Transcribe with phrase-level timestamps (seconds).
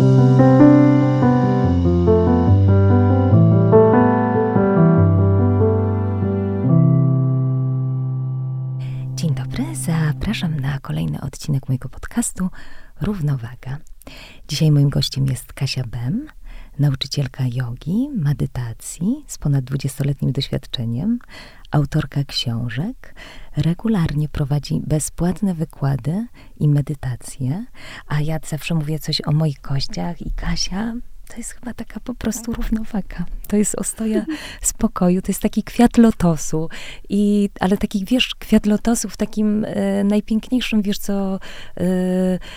[0.00, 0.06] Dzień
[9.34, 12.48] dobry, zapraszam na kolejny odcinek mojego podcastu
[13.00, 13.78] Równowaga.
[14.48, 16.28] Dzisiaj moim gościem jest Kasia Bem,
[16.80, 21.18] nauczycielka jogi, medytacji z ponad 20-letnim doświadczeniem,
[21.70, 23.14] autorka książek,
[23.56, 26.26] regularnie prowadzi bezpłatne wykłady
[26.60, 27.64] i medytacje,
[28.06, 30.94] a ja zawsze mówię coś o moich kościach i Kasia
[31.28, 33.24] to jest chyba taka po prostu równowaga.
[33.50, 34.24] To jest ostoja
[34.62, 36.68] spokoju, to jest taki kwiat lotosu.
[37.08, 41.38] I, ale taki, wiesz, kwiat lotosu w takim e, najpiękniejszym, wiesz co, e,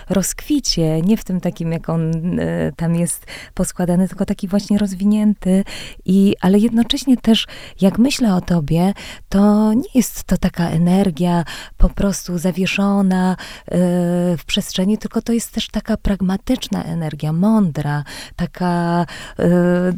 [0.09, 5.63] rozkwicie, nie w tym takim, jak on e, tam jest poskładany, tylko taki właśnie rozwinięty.
[6.05, 7.47] I, ale jednocześnie też,
[7.81, 8.93] jak myślę o tobie,
[9.29, 11.43] to nie jest to taka energia
[11.77, 13.37] po prostu zawieszona e,
[14.37, 18.03] w przestrzeni, tylko to jest też taka pragmatyczna energia, mądra,
[18.35, 18.73] taka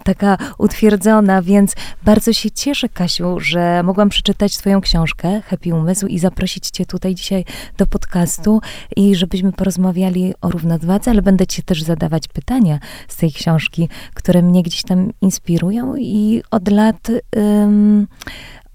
[0.03, 0.47] taka, y,
[0.85, 6.19] taka utwierdzona, więc bardzo się cieszę, Kasiu, że mogłam przeczytać twoją książkę Happy Umysł i
[6.19, 7.45] zaprosić cię tutaj dzisiaj
[7.77, 8.61] do podcastu
[8.95, 14.41] i żebyśmy porozmawiali o równowadze, ale będę ci też zadawać pytania z tej książki, które
[14.41, 17.07] mnie gdzieś tam inspirują i od lat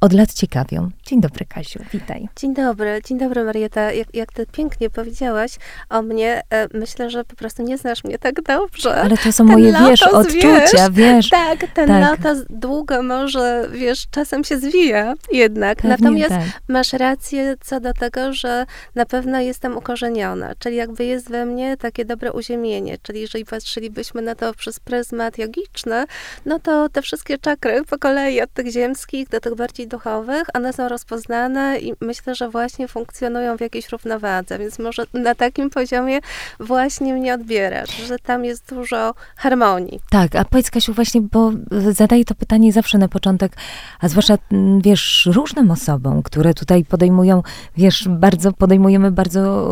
[0.00, 0.90] od lat ciekawią.
[1.06, 2.28] Dzień dobry, Kasiu, witaj.
[2.36, 3.92] Dzień dobry, dzień dobry, Marieta.
[3.92, 5.52] Jak, jak ty pięknie powiedziałaś
[5.88, 8.94] o mnie, e, myślę, że po prostu nie znasz mnie tak dobrze.
[8.94, 11.28] Ale to są ten moje, wiesz, odczucia, wiesz.
[11.28, 12.10] Tak, ten tak.
[12.10, 15.78] lotos długo może, wiesz, czasem się zwija jednak.
[15.78, 16.62] Pewnie Natomiast tak.
[16.68, 21.76] masz rację co do tego, że na pewno jestem ukorzeniona, czyli jakby jest we mnie
[21.76, 26.04] takie dobre uziemienie, czyli jeżeli patrzylibyśmy na to przez pryzmat jogiczny,
[26.46, 30.72] no to te wszystkie czakry po kolei od tych ziemskich do tych bardziej duchowych, one
[30.72, 36.18] są rozpoznane i myślę, że właśnie funkcjonują w jakiejś równowadze, więc może na takim poziomie
[36.60, 40.00] właśnie mnie odbierasz, że tam jest dużo harmonii.
[40.10, 41.52] Tak, a powiedz Kasiu właśnie, bo
[41.90, 43.56] zadaję to pytanie zawsze na początek,
[44.00, 47.42] a zwłaszcza, mm, wiesz, różnym osobom, które tutaj podejmują,
[47.76, 49.68] wiesz, bardzo, podejmujemy bardzo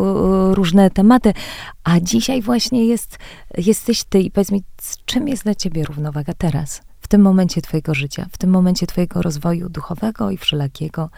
[0.53, 1.33] różne tematy,
[1.83, 3.17] a dzisiaj właśnie jest,
[3.57, 4.63] jesteś ty i powiedz mi,
[5.05, 6.88] czym jest dla ciebie równowaga teraz?
[7.09, 11.09] Tym momencie Twojego życia, w tym momencie Twojego rozwoju duchowego i wszelakiego?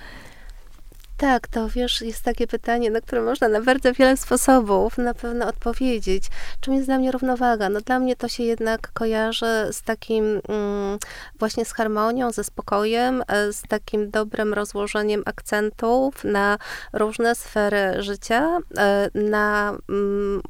[1.21, 5.47] Tak, to wiesz, jest takie pytanie, na które można na bardzo wiele sposobów na pewno
[5.47, 6.23] odpowiedzieć.
[6.61, 7.69] Czym jest dla mnie równowaga?
[7.69, 10.97] No dla mnie to się jednak kojarzy z takim mm,
[11.39, 16.57] właśnie z harmonią, ze spokojem, e, z takim dobrym rozłożeniem akcentów na
[16.93, 20.41] różne sfery życia, e, na mm,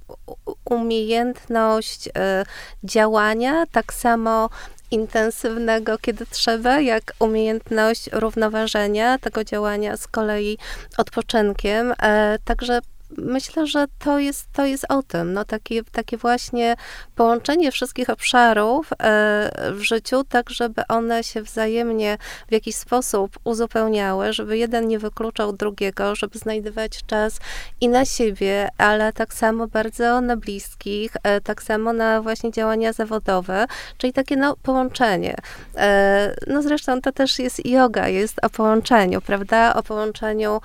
[0.66, 2.44] umiejętność e,
[2.84, 4.50] działania, tak samo
[4.92, 10.58] intensywnego, kiedy trzeba, jak umiejętność równoważenia tego działania z kolei
[10.98, 11.94] odpoczynkiem.
[12.04, 12.80] E, także
[13.18, 16.76] myślę, że to jest, to jest o tym, no takie, takie właśnie
[17.16, 22.18] połączenie wszystkich obszarów e, w życiu, tak żeby one się wzajemnie
[22.48, 27.40] w jakiś sposób uzupełniały, żeby jeden nie wykluczał drugiego, żeby znajdować czas
[27.82, 32.94] i na siebie, ale tak samo bardzo na bliskich, e, tak samo na właśnie działania
[32.94, 33.66] zawodowe,
[33.98, 35.36] czyli takie no, połączenie.
[35.78, 39.74] E, no zresztą to też jest yoga, jest o połączeniu, prawda?
[39.74, 40.62] O połączeniu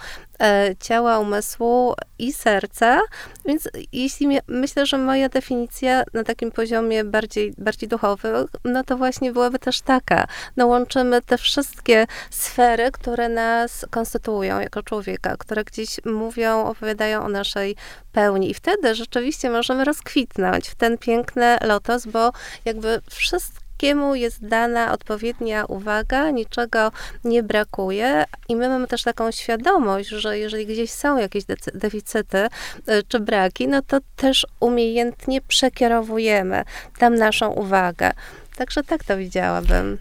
[0.80, 3.00] ciała, umysłu i serca.
[3.44, 9.32] Więc jeśli myślę, że moja definicja na takim poziomie bardziej, bardziej duchowym, no to właśnie
[9.32, 10.26] byłaby też taka.
[10.56, 17.28] No łączymy te wszystkie sfery, które nas konstytuują jako człowieka, które gdzieś mówią, opowiadają o
[17.28, 17.76] naszej
[18.12, 18.50] pełni.
[18.50, 22.32] I wtedy rzeczywiście możemy rozkwitnąć w ten piękny lotos, bo
[22.64, 26.92] jakby wszystko wszystkiemu jest dana odpowiednia uwaga, niczego
[27.24, 31.44] nie brakuje i my mamy też taką świadomość, że jeżeli gdzieś są jakieś
[31.74, 36.62] deficyty y, czy braki, no to też umiejętnie przekierowujemy
[36.98, 38.12] tam naszą uwagę.
[38.56, 39.98] Także tak to widziałabym.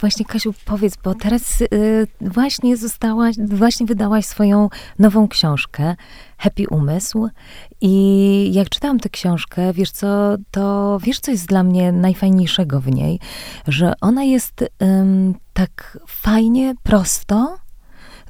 [0.00, 1.66] Właśnie Kasiu, powiedz, bo teraz y,
[2.20, 4.68] właśnie zostałaś, właśnie wydałaś swoją
[4.98, 5.96] nową książkę
[6.38, 7.28] Happy Umysł
[7.80, 12.90] i jak czytałam tę książkę, wiesz co, to wiesz co jest dla mnie najfajniejszego w
[12.90, 13.20] niej,
[13.68, 14.64] że ona jest
[15.52, 17.58] tak fajnie, prosto,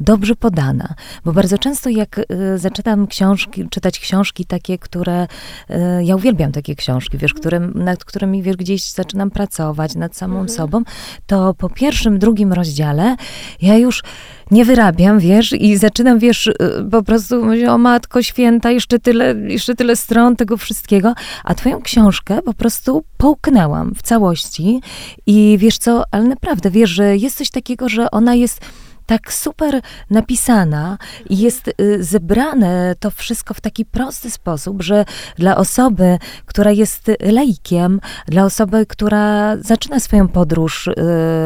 [0.01, 0.95] dobrze podana.
[1.25, 5.27] Bo bardzo często jak y, zaczynam książki, czytać książki takie, które,
[5.71, 10.41] y, ja uwielbiam takie książki, wiesz, które, nad którymi, wiesz, gdzieś zaczynam pracować nad samą
[10.41, 10.49] mhm.
[10.49, 10.83] sobą,
[11.27, 13.17] to po pierwszym, drugim rozdziale
[13.63, 14.03] ja już
[14.51, 16.55] nie wyrabiam, wiesz, i zaczynam, wiesz, y,
[16.91, 21.15] po prostu mówię, o Matko Święta, jeszcze tyle, jeszcze tyle stron tego wszystkiego,
[21.45, 24.81] a twoją książkę po prostu połknęłam w całości
[25.27, 28.61] i wiesz co, ale naprawdę, wiesz, że jest coś takiego, że ona jest
[29.07, 29.81] tak super
[30.11, 30.99] napisana
[31.31, 35.05] i jest y, zebrane to wszystko w taki prosty sposób, że
[35.37, 40.95] dla osoby, która jest lejkiem, dla osoby, która zaczyna swoją podróż y,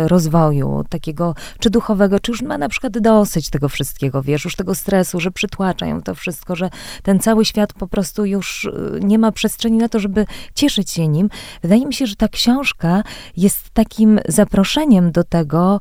[0.06, 4.74] rozwoju, takiego czy duchowego, czy już ma na przykład dosyć tego wszystkiego, wiesz, już tego
[4.74, 6.70] stresu, że przytłacza ją to wszystko, że
[7.02, 11.08] ten cały świat po prostu już y, nie ma przestrzeni na to, żeby cieszyć się
[11.08, 11.30] nim.
[11.62, 13.02] Wydaje mi się, że ta książka
[13.36, 15.80] jest takim zaproszeniem do tego,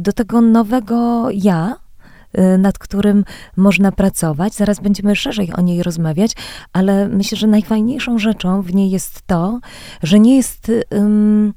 [0.00, 1.87] do tego nowego ja, Y,
[2.58, 3.24] nad którym
[3.56, 4.54] można pracować.
[4.54, 6.32] Zaraz będziemy szerzej o niej rozmawiać,
[6.72, 9.60] ale myślę, że najfajniejszą rzeczą w niej jest to,
[10.02, 11.54] że nie jest, um,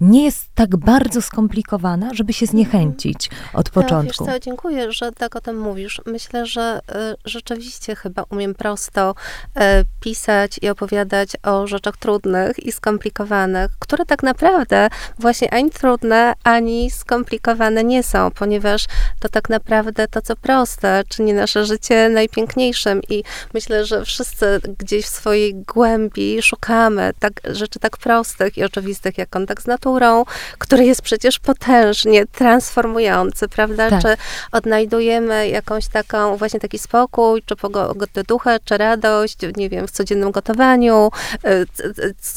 [0.00, 4.24] nie jest tak bardzo skomplikowana, żeby się zniechęcić od początku.
[4.26, 6.00] Ja, co, dziękuję, że tak o tym mówisz.
[6.06, 9.14] Myślę, że y, rzeczywiście chyba umiem prosto
[9.56, 9.60] y,
[10.00, 14.88] pisać i opowiadać o rzeczach trudnych i skomplikowanych, które tak naprawdę
[15.18, 18.86] właśnie ani trudne, ani skomplikowane nie są, ponieważ
[19.20, 23.24] to tak naprawdę to, co proste, czyni nasze życie najpiękniejszym i
[23.54, 29.28] myślę, że wszyscy gdzieś w swojej głębi szukamy tak, rzeczy tak prostych i oczywistych, jak
[29.28, 30.24] kontakt z naturą,
[30.58, 33.90] który jest przecież potężnie transformujący, prawda?
[33.90, 34.02] Tak.
[34.02, 34.16] Czy
[34.52, 40.30] odnajdujemy jakąś taką, właśnie taki spokój, czy pogodę ducha, czy radość, nie wiem, w codziennym
[40.30, 41.10] gotowaniu,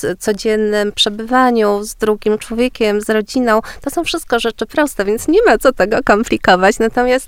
[0.04, 3.62] y, codziennym przebywaniu z drugim człowiekiem, z rodziną.
[3.82, 6.80] To są wszystko rzeczy proste, więc nie ma co tego komplikować.
[6.80, 7.28] Natomiast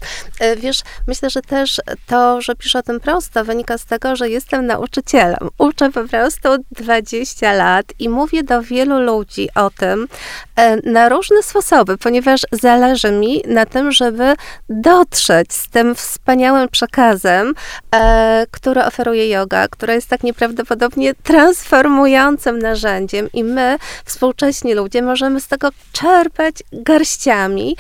[0.58, 4.66] wiesz, myślę, że też to, że piszę o tym prosto, wynika z tego, że jestem
[4.66, 5.50] nauczycielem.
[5.58, 10.08] Uczę po prostu 20 lat i mówię do wielu ludzi o tym
[10.56, 14.36] e, na różne sposoby, ponieważ zależy mi na tym, żeby
[14.70, 17.54] dotrzeć z tym wspaniałym przekazem,
[17.96, 25.42] e, który oferuje yoga, która jest tak nieprawdopodobnie transformującym narzędziem i my, współcześni ludzie, możemy
[25.42, 27.76] z tego czerpać garściami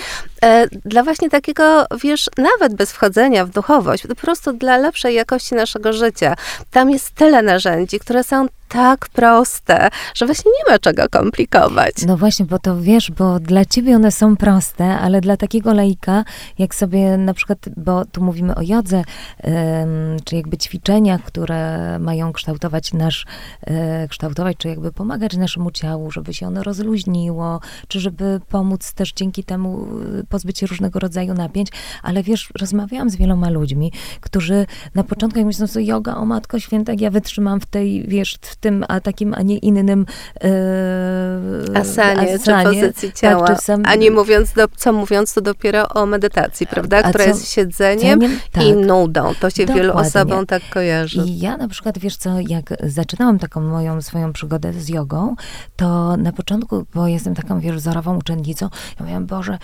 [0.85, 5.93] dla właśnie takiego, wiesz, nawet bez wchodzenia w duchowość, po prostu dla lepszej jakości naszego
[5.93, 6.35] życia.
[6.71, 11.93] Tam jest tyle narzędzi, które są tak proste, że właśnie nie ma czego komplikować.
[12.07, 16.23] No właśnie, bo to wiesz, bo dla ciebie one są proste, ale dla takiego laika,
[16.59, 19.03] jak sobie na przykład, bo tu mówimy o jodze,
[20.23, 23.25] czy jakby ćwiczeniach, które mają kształtować nasz,
[23.61, 29.13] e, kształtować, czy jakby pomagać naszemu ciału, żeby się ono rozluźniło, czy żeby pomóc też
[29.13, 29.87] dzięki temu
[30.19, 31.69] e, pozbyć się różnego rodzaju napięć,
[32.03, 33.91] ale wiesz, rozmawiałam z wieloma ludźmi,
[34.21, 34.65] którzy
[34.95, 38.55] na początku jak myślą, że yoga, o Matko Święta, ja wytrzymam w tej, wiesz, w
[38.55, 40.05] tym, a takim, a nie innym
[40.43, 43.47] e, asanie, asanie, czy pozycji tak, ciała.
[43.47, 43.83] Tak, czy sam...
[43.85, 47.03] A nie mówiąc, do, co mówiąc, to dopiero o medytacji, prawda?
[47.03, 48.19] Która co, jest siedzeniem
[48.51, 48.63] tak.
[48.63, 49.33] i nudą.
[49.39, 49.81] To się Dokładnie.
[49.81, 51.23] wielu osobom tak kojarzy.
[51.25, 55.35] I ja na przykład, wiesz co, jak zaczynałam taką moją swoją przygodę z jogą,
[55.75, 58.69] to na początku, bo jestem taką, wiesz, wzorową uczennicą,
[58.99, 59.57] ja mówiłam, Boże,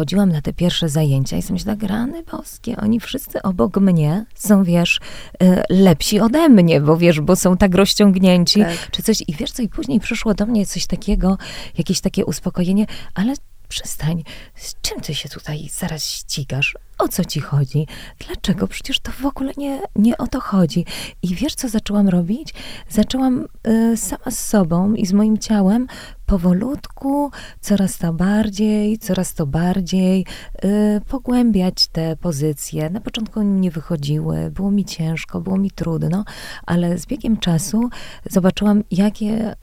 [0.00, 4.64] chodziłam na te pierwsze zajęcia i sobie myślałam, rany boskie, oni wszyscy obok mnie są,
[4.64, 5.00] wiesz,
[5.42, 8.90] e, lepsi ode mnie, bo wiesz, bo są tak rozciągnięci tak.
[8.90, 9.22] czy coś.
[9.28, 11.38] I wiesz co, i później przyszło do mnie coś takiego,
[11.78, 13.34] jakieś takie uspokojenie, ale
[13.68, 14.24] przestań,
[14.54, 16.74] z czym ty się tutaj zaraz ścigasz?
[16.98, 17.86] O co ci chodzi?
[18.26, 18.68] Dlaczego?
[18.68, 20.84] Przecież to w ogóle nie, nie o to chodzi.
[21.22, 22.54] I wiesz, co zaczęłam robić?
[22.88, 25.86] Zaczęłam y, sama z sobą i z moim ciałem
[26.30, 27.30] powolutku,
[27.60, 30.26] coraz to bardziej, coraz to bardziej
[30.64, 32.90] y, pogłębiać te pozycje.
[32.90, 36.24] Na początku nie wychodziły, było mi ciężko, było mi trudno,
[36.66, 37.90] ale z biegiem czasu
[38.30, 39.54] zobaczyłam, jakie, y,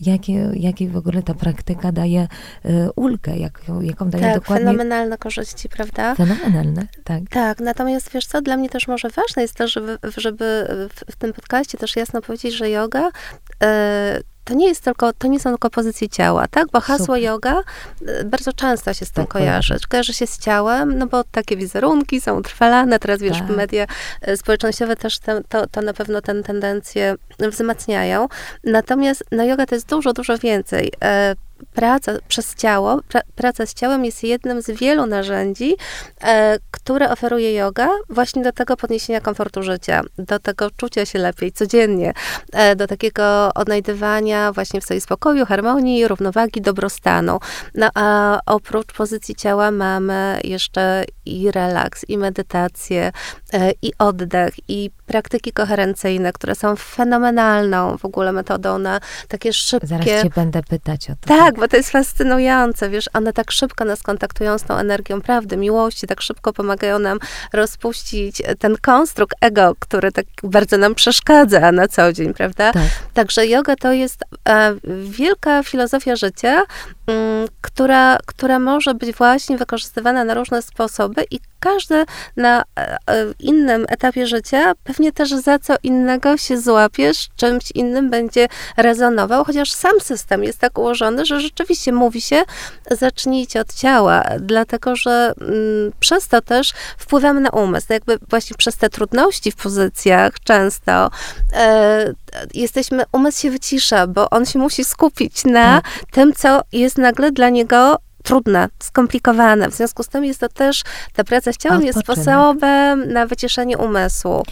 [0.00, 2.28] jakie, jakie w ogóle ta praktyka daje
[2.64, 4.66] y, ulgę, jak, jaką daje tak, dokładnie.
[4.66, 6.14] fenomenalne korzyści, prawda?
[6.14, 7.22] Fenomenalne, tak.
[7.30, 11.16] Tak, natomiast wiesz co, dla mnie też może ważne jest to, żeby, żeby w, w
[11.16, 13.10] tym podcaście też jasno powiedzieć, że yoga
[13.62, 16.68] e, to nie jest tylko, to nie są tylko pozycje ciała, tak?
[16.72, 17.22] Bo hasło Super.
[17.22, 17.62] yoga
[18.02, 19.76] y, bardzo często się z tym kojarzy.
[19.88, 23.48] Kojarzy się z ciałem, no bo takie wizerunki są utrwalane, teraz wiesz, tak.
[23.48, 23.86] media
[24.28, 28.28] y, społecznościowe też te, to, to na pewno tę tendencję wzmacniają.
[28.64, 30.92] Natomiast na yoga to jest dużo, dużo więcej.
[31.74, 35.76] Praca przez ciało, pra, praca z ciałem jest jednym z wielu narzędzi,
[36.22, 41.52] e, które oferuje yoga właśnie do tego podniesienia komfortu życia, do tego czucia się lepiej
[41.52, 42.12] codziennie,
[42.52, 47.38] e, do takiego odnajdywania właśnie w sobie spokoju, harmonii, równowagi, dobrostanu.
[47.74, 53.12] No a oprócz pozycji ciała mamy jeszcze i relaks, i medytację,
[53.52, 59.86] e, i oddech, i praktyki koherencyjne, które są fenomenalną w ogóle metodą na takie szybkie...
[59.86, 61.28] Zaraz cię będę pytać o to.
[61.28, 65.20] Tak, Tak, bo to jest fascynujące, wiesz, one tak szybko nas kontaktują z tą energią
[65.20, 67.18] prawdy, miłości, tak szybko pomagają nam
[67.52, 72.72] rozpuścić ten konstrukt ego, który tak bardzo nam przeszkadza na co dzień, prawda?
[72.72, 72.82] Tak.
[73.14, 76.62] Także yoga to jest e, wielka filozofia życia,
[77.06, 82.04] mm, która, która może być właśnie wykorzystywana na różne sposoby i każdy
[82.36, 88.10] na e, e, innym etapie życia pewnie też za co innego się złapiesz, czymś innym
[88.10, 92.42] będzie rezonował, chociaż sam system jest tak ułożony, że rzeczywiście mówi się,
[92.90, 97.86] zacznijcie od ciała, dlatego że mm, przez to też wpływamy na umysł.
[97.90, 101.10] Jakby właśnie przez te trudności w pozycjach często
[101.52, 102.12] e,
[102.54, 105.92] jesteśmy, umysł się wycisza, bo on się musi skupić na tak.
[106.10, 109.70] tym, co jest nagle dla niego trudne, skomplikowane.
[109.70, 110.82] W związku z tym jest to też,
[111.12, 114.42] ta praca z ciałem jest sposobem na wyciszenie umysłu.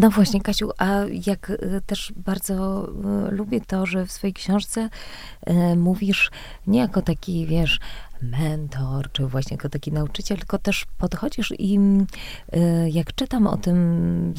[0.00, 0.86] No właśnie, Kasiu, a
[1.26, 4.88] jak e, też bardzo e, lubię to, że w swojej książce
[5.46, 6.30] e, mówisz
[6.66, 7.80] nie jako taki, wiesz,
[8.22, 14.34] mentor, czy właśnie jako taki nauczyciel, tylko też podchodzisz i y, jak czytam o tym,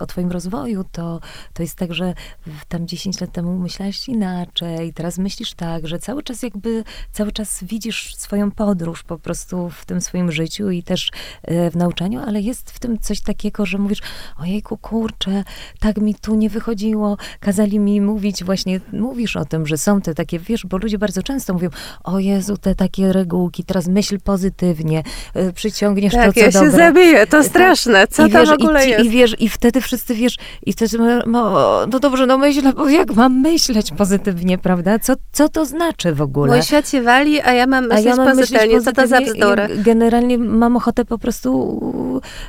[0.00, 1.20] o twoim rozwoju, to,
[1.52, 2.14] to jest tak, że
[2.68, 7.64] tam 10 lat temu myślałaś inaczej, teraz myślisz tak, że cały czas jakby, cały czas
[7.64, 11.10] widzisz swoją podróż po prostu w tym swoim życiu i też
[11.50, 14.00] y, w nauczaniu, ale jest w tym coś takiego, że mówisz,
[14.38, 15.44] ojejku, kurczę,
[15.80, 20.14] tak mi tu nie wychodziło, kazali mi mówić właśnie, mówisz o tym, że są te
[20.14, 21.68] takie, wiesz, bo ludzie bardzo często mówią,
[22.04, 25.02] o Jezu, te takie takie regułki, teraz myśl pozytywnie,
[25.36, 26.70] y, przyciągniesz tak, to, co ja dobre.
[26.70, 29.04] się zabiję, to straszne, co I wiesz, w ogóle i, jest?
[29.04, 33.40] I wiesz, i wtedy wszyscy wiesz, i wtedy, no dobrze, no myślę, bo jak mam
[33.40, 34.98] myśleć pozytywnie, prawda?
[34.98, 36.52] Co, co to znaczy w ogóle?
[36.52, 38.58] Mój świat się wali, a ja mam myśleć, ja mam pozytywnie.
[38.58, 39.68] myśleć pozytywnie, co to za bzdura?
[39.76, 41.80] Generalnie mam ochotę po prostu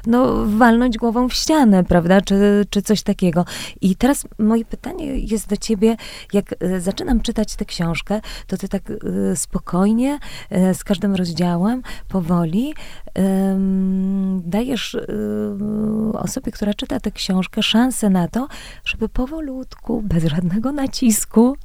[0.07, 2.21] no, walnąć głową w ścianę, prawda?
[2.21, 3.45] Czy, czy coś takiego.
[3.81, 5.95] I teraz moje pytanie jest do ciebie,
[6.33, 10.19] jak y, zaczynam czytać tę książkę, to ty tak y, spokojnie,
[10.73, 12.73] z każdym rozdziałem powoli
[14.43, 15.07] dajesz e,
[16.13, 18.47] osobie, która czyta tę książkę, szansę na to,
[18.85, 21.57] żeby powolutku, bez żadnego nacisku,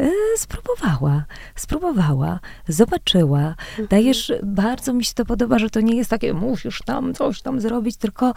[0.00, 1.24] e, spróbowała.
[1.54, 3.40] Spróbowała, zobaczyła.
[3.40, 3.88] Mhm.
[3.90, 7.60] Dajesz, bardzo mi się to podoba, że to nie jest takie, musisz tam coś tam
[7.60, 8.34] zrobić, tylko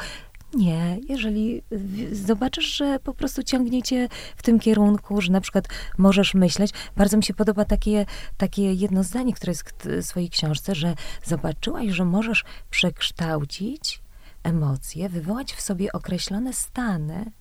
[0.54, 1.62] nie, jeżeli
[2.12, 7.24] zobaczysz, że po prostu ciągniecie w tym kierunku, że na przykład możesz myśleć, bardzo mi
[7.24, 8.06] się podoba takie,
[8.38, 14.02] takie jedno zdanie, które jest w swojej książce, że zobaczyłaś, że możesz przekształcić
[14.44, 17.32] emocje, wywołać w sobie określone stany,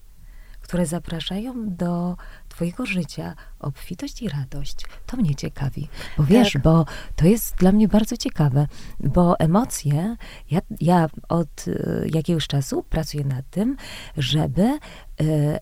[0.61, 2.17] które zapraszają do
[2.59, 4.77] Twojego życia obfitość i radość.
[5.07, 5.89] To mnie ciekawi.
[6.17, 6.63] Bo wiesz, tak.
[6.63, 6.85] bo
[7.17, 8.67] to jest dla mnie bardzo ciekawe,
[9.01, 10.17] bo emocje,
[10.51, 13.77] ja, ja od y, jakiegoś czasu pracuję nad tym,
[14.17, 14.79] żeby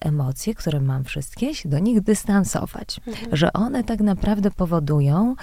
[0.01, 2.99] emocje, które mam wszystkie, się do nich dystansować.
[3.07, 3.35] Mhm.
[3.35, 5.35] Że one tak naprawdę powodują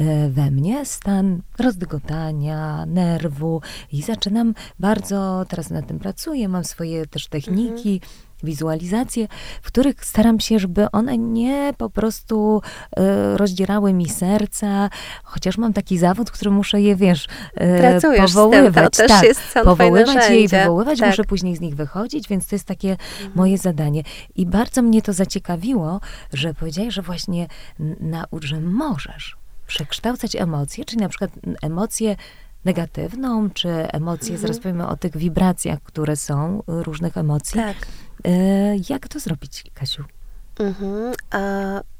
[0.00, 3.60] y, we mnie stan rozdygotania, nerwu
[3.92, 9.28] i zaczynam bardzo, teraz nad tym pracuję, mam swoje też techniki, mhm wizualizacje,
[9.62, 12.62] w których staram się, żeby one nie po prostu
[12.98, 14.90] y, rozdzierały mi serca,
[15.24, 18.96] chociaż mam taki zawód, który muszę je, wiesz, y, powoływać.
[18.96, 21.08] Tym, tak, powoływać je i wywoływać, tak.
[21.08, 23.32] muszę później z nich wychodzić, więc to jest takie mhm.
[23.52, 24.02] Moje zadanie.
[24.34, 26.00] I bardzo mnie to zaciekawiło,
[26.32, 27.48] że powiedziałeś, że właśnie
[28.00, 31.30] naucz, że możesz przekształcać emocje, czyli na przykład
[31.62, 32.16] emocje
[32.64, 34.40] negatywną, czy emocje, mhm.
[34.40, 37.60] zaraz powiemy o tych wibracjach, które są, różnych emocji.
[37.60, 37.76] Tak.
[38.24, 38.30] E,
[38.90, 40.04] jak to zrobić, Kasiu?
[40.58, 41.40] Mhm, a,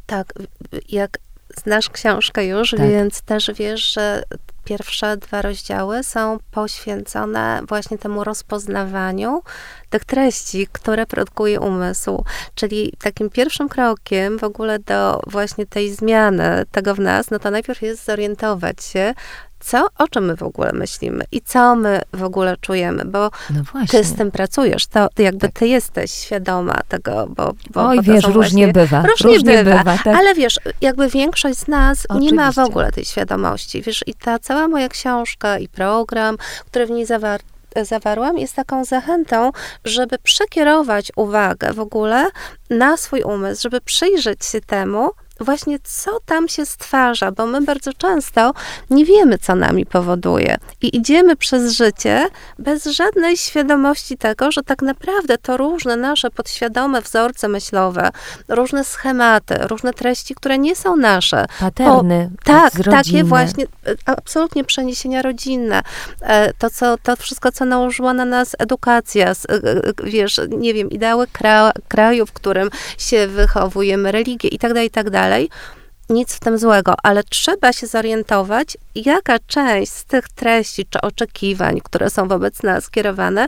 [0.06, 0.32] tak,
[0.88, 1.18] jak
[1.60, 2.80] znasz książkę już, tak.
[2.80, 4.22] więc też wiesz, że
[4.64, 9.42] pierwsze dwa rozdziały są poświęcone właśnie temu rozpoznawaniu
[9.90, 12.24] tych treści, które produkuje umysł.
[12.54, 17.50] Czyli takim pierwszym krokiem w ogóle do właśnie tej zmiany tego w nas, no to
[17.50, 19.14] najpierw jest zorientować się,
[19.64, 23.62] co, o czym my w ogóle myślimy i co my w ogóle czujemy, bo no
[23.90, 25.58] ty z tym pracujesz, to jakby tak.
[25.58, 29.02] ty jesteś świadoma tego, bo, bo Oj, bo wiesz, różnie bywa.
[29.02, 30.16] Różnie, różnie bywa, bywa tak?
[30.16, 32.36] ale wiesz, jakby większość z nas Oczywiście.
[32.36, 36.86] nie ma w ogóle tej świadomości, wiesz, i ta cała moja książka i program, który
[36.86, 37.52] w niej zawarty,
[37.82, 39.50] zawarłam, jest taką zachętą,
[39.84, 42.26] żeby przekierować uwagę w ogóle
[42.70, 45.10] na swój umysł, żeby przyjrzeć się temu,
[45.42, 48.52] właśnie co tam się stwarza, bo my bardzo często
[48.90, 54.82] nie wiemy, co nami powoduje i idziemy przez życie bez żadnej świadomości tego, że tak
[54.82, 58.10] naprawdę to różne nasze podświadome wzorce myślowe,
[58.48, 61.46] różne schematy, różne treści, które nie są nasze.
[61.60, 62.30] Paterny.
[62.40, 65.82] O, tak, takie właśnie, e, absolutnie przeniesienia rodzinne.
[66.20, 69.34] E, to, co, to wszystko, co nałożyła na nas edukacja, e,
[70.04, 71.26] wiesz, nie wiem, ideały
[71.88, 75.48] kraju, w którym się wychowujemy, religie i tak dalej, i tak dalej dalej,
[76.08, 81.80] nic w tym złego, ale trzeba się zorientować, jaka część z tych treści czy oczekiwań,
[81.84, 83.46] które są wobec nas kierowane,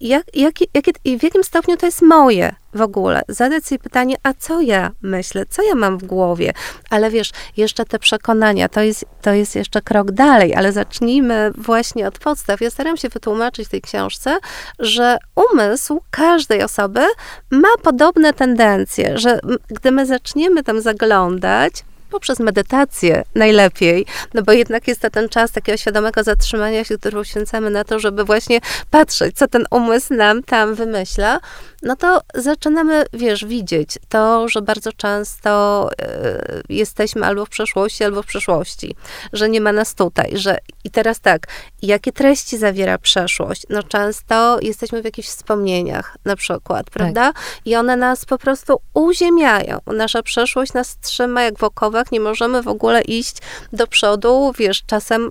[0.00, 0.84] jak, jak, jak,
[1.18, 3.22] w jakim stopniu to jest moje w ogóle.
[3.28, 6.52] Zadać sobie pytanie, a co ja myślę, co ja mam w głowie?
[6.90, 12.08] Ale wiesz, jeszcze te przekonania, to jest, to jest jeszcze krok dalej, ale zacznijmy właśnie
[12.08, 12.60] od podstaw.
[12.60, 14.38] Ja staram się wytłumaczyć w tej książce,
[14.78, 15.18] że
[15.52, 17.00] umysł każdej osoby
[17.50, 24.88] ma podobne tendencje, że gdy my zaczniemy tam zaglądać, poprzez medytację najlepiej, no bo jednak
[24.88, 29.36] jest to ten czas takiego świadomego zatrzymania się, który poświęcamy na to, żeby właśnie patrzeć,
[29.36, 31.40] co ten umysł nam tam wymyśla,
[31.82, 38.22] no to zaczynamy, wiesz, widzieć to, że bardzo często y, jesteśmy albo w przeszłości, albo
[38.22, 38.96] w przyszłości,
[39.32, 41.46] że nie ma nas tutaj, że i teraz tak,
[41.82, 43.66] jakie treści zawiera przeszłość?
[43.70, 46.94] No często jesteśmy w jakichś wspomnieniach na przykład, tak.
[46.94, 47.32] prawda?
[47.32, 47.42] Tak.
[47.64, 49.78] I one nas po prostu uziemiają.
[49.86, 53.36] Nasza przeszłość nas trzyma jak w okowach, nie możemy w ogóle iść
[53.72, 55.30] do przodu, wiesz, czasem,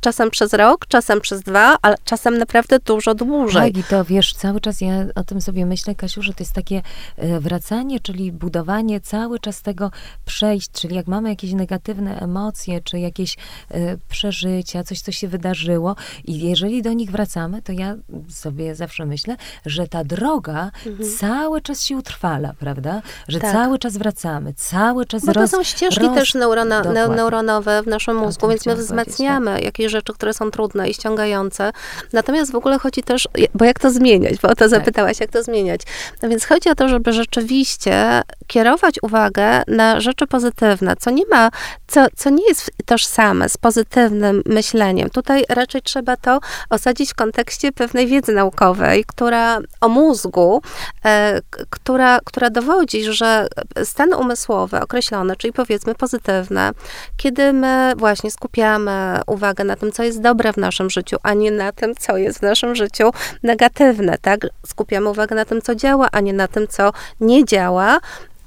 [0.00, 3.72] czasem przez rok, czasem przez dwa, ale czasem naprawdę dużo dłużej.
[3.72, 6.52] Tak, i to wiesz, cały czas ja o tym sobie myślę, Kasiu, że to jest
[6.52, 6.82] takie
[7.16, 9.90] e, wracanie, czyli budowanie cały czas tego
[10.24, 13.36] przejść, czyli jak mamy jakieś negatywne emocje, czy jakieś
[13.70, 15.89] e, przeżycia, coś, co się wydarzyło
[16.24, 17.96] i jeżeli do nich wracamy, to ja
[18.28, 21.10] sobie zawsze myślę, że ta droga mhm.
[21.18, 23.02] cały czas się utrwala, prawda?
[23.28, 23.52] Że tak.
[23.52, 27.86] cały czas wracamy, cały czas Bo to roz, są ścieżki roz, też neurona, neuronowe w
[27.86, 29.64] naszym mózgu, więc my wzmacniamy tak.
[29.64, 31.72] jakieś rzeczy, które są trudne i ściągające.
[32.12, 34.68] Natomiast w ogóle chodzi też, bo jak to zmieniać, bo o to tak.
[34.68, 35.80] zapytałaś, jak to zmieniać.
[36.22, 41.50] No więc chodzi o to, żeby rzeczywiście kierować uwagę na rzeczy pozytywne, co nie ma,
[41.86, 45.10] co, co nie jest tożsame z pozytywnym myśleniem.
[45.10, 50.62] Tutaj raczej trzeba to osadzić w kontekście pewnej wiedzy naukowej, która o mózgu,
[51.04, 53.46] e, która, która dowodzi, że
[53.84, 56.70] stany umysłowe określone, czyli powiedzmy pozytywne,
[57.16, 61.50] kiedy my właśnie skupiamy uwagę na tym, co jest dobre w naszym życiu, a nie
[61.50, 63.10] na tym, co jest w naszym życiu
[63.42, 64.40] negatywne, tak?
[64.66, 68.00] Skupiamy uwagę na tym, co działa, a nie na tym, co nie działa,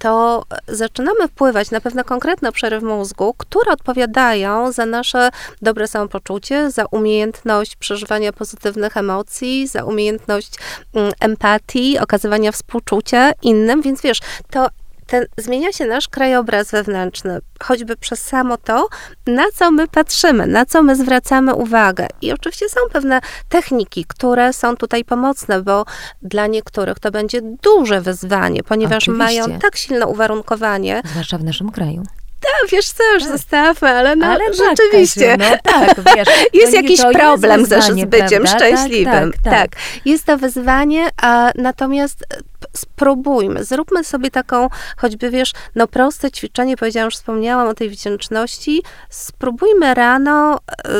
[0.04, 5.30] to zaczynamy wpływać na pewne konkretne obszary w mózgu, które odpowiadają za nasze
[5.62, 10.54] dobre samopoczucie, za umiejętność przeżywania pozytywnych emocji, za umiejętność
[10.94, 14.20] mm, empatii, okazywania współczucia innym, więc wiesz,
[14.52, 14.68] to
[15.14, 18.88] ten, zmienia się nasz krajobraz wewnętrzny, choćby przez samo to,
[19.28, 22.08] na co my patrzymy, na co my zwracamy uwagę.
[22.22, 25.86] I oczywiście są pewne techniki, które są tutaj pomocne, bo
[26.22, 29.42] dla niektórych to będzie duże wyzwanie, ponieważ oczywiście.
[29.42, 31.02] mają tak silne uwarunkowanie.
[31.06, 32.04] Zwłaszcza w naszym kraju
[32.44, 33.32] tak, wiesz co, już tak.
[33.32, 35.38] zostawmy, ale, no, ale tak, rzeczywiście.
[35.38, 36.28] Tak, no tak, wiesz.
[36.62, 38.58] jest jakiś problem jest wyzwanie, ze byciem prawda?
[38.58, 39.32] szczęśliwym.
[39.32, 39.72] Tak, tak, tak,
[40.06, 42.38] Jest to wyzwanie, a natomiast e,
[42.74, 48.84] spróbujmy, zróbmy sobie taką, choćby wiesz, no proste ćwiczenie, powiedziałam, już wspomniałam o tej wdzięczności,
[49.10, 50.92] spróbujmy rano y,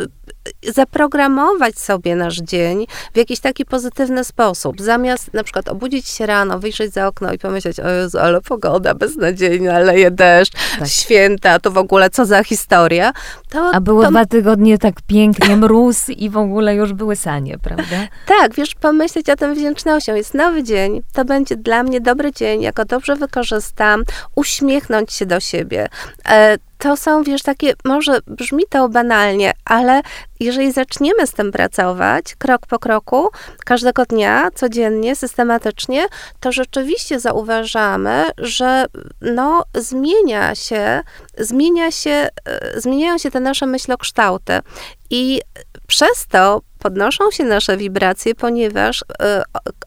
[0.00, 0.08] y,
[0.68, 4.80] zaprogramować sobie nasz dzień w jakiś taki pozytywny sposób.
[4.80, 8.94] Zamiast na przykład obudzić się rano, wyjrzeć za okno i pomyśleć, o Jezu, ale pogoda
[8.94, 10.88] beznadziejna, leje deszcz, tak.
[10.88, 13.12] święta, to w ogóle co za historia.
[13.48, 18.08] To, A było dwa tygodnie tak pięknie, mróz i w ogóle już były sanie, prawda?
[18.26, 20.14] Tak, wiesz, pomyśleć o tym wdzięcznością.
[20.14, 24.04] Jest nowy dzień, to będzie dla mnie dobry dzień, jako dobrze wykorzystam,
[24.36, 25.88] uśmiechnąć się do siebie.
[26.28, 30.02] E, to są, wiesz, takie, może brzmi to banalnie, ale
[30.40, 33.28] jeżeli zaczniemy z tym pracować krok po kroku,
[33.64, 36.06] każdego dnia, codziennie, systematycznie,
[36.40, 38.86] to rzeczywiście zauważamy, że
[39.20, 41.02] no, zmienia się,
[41.38, 44.52] zmienia się, e, zmieniają się te nasze myślokształty.
[45.10, 45.40] I
[45.90, 49.04] przez to podnoszą się nasze wibracje, ponieważ y,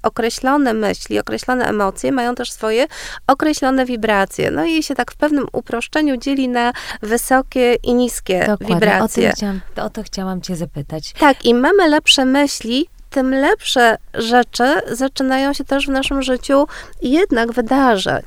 [0.03, 2.87] określone myśli, określone emocje mają też swoje
[3.27, 4.51] określone wibracje.
[4.51, 8.67] No i się tak w pewnym uproszczeniu dzieli na wysokie i niskie Dokładnie.
[8.67, 9.29] wibracje.
[9.29, 11.13] O, chciałam, o to chciałam cię zapytać.
[11.19, 16.67] Tak, i mamy lepsze myśli, tym lepsze rzeczy zaczynają się też w naszym życiu
[17.01, 18.25] jednak wydarzać.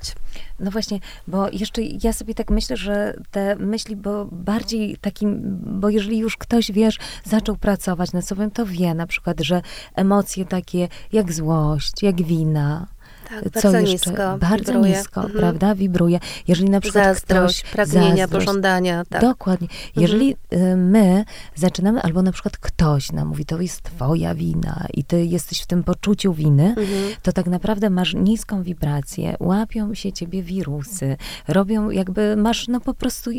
[0.60, 5.40] No właśnie, bo jeszcze ja sobie tak myślę, że te myśli, bo bardziej takim,
[5.80, 9.62] bo jeżeli już ktoś, wiesz, zaczął pracować nad sobą, to wie na przykład, że
[9.94, 12.86] emocje takie jak złość, jak wina,
[13.28, 14.10] tak, co bardzo jeszcze?
[14.10, 14.38] nisko.
[14.38, 14.98] Bardzo wibruje.
[14.98, 15.38] nisko, mhm.
[15.40, 15.74] prawda?
[15.74, 16.20] Wibruje.
[16.48, 17.72] Jeżeli na przykład Zazdrość, ktoś...
[17.72, 19.04] pragnienia, zazdrość, pożądania.
[19.08, 19.20] Tak.
[19.20, 19.68] Dokładnie.
[19.70, 19.92] Mhm.
[19.96, 20.90] Jeżeli mhm.
[20.90, 25.62] my zaczynamy, albo na przykład ktoś nam mówi, to jest twoja wina i ty jesteś
[25.62, 26.88] w tym poczuciu winy, mhm.
[27.22, 31.16] to tak naprawdę masz niską wibrację, łapią się ciebie wirusy,
[31.48, 33.30] robią jakby, masz no po prostu,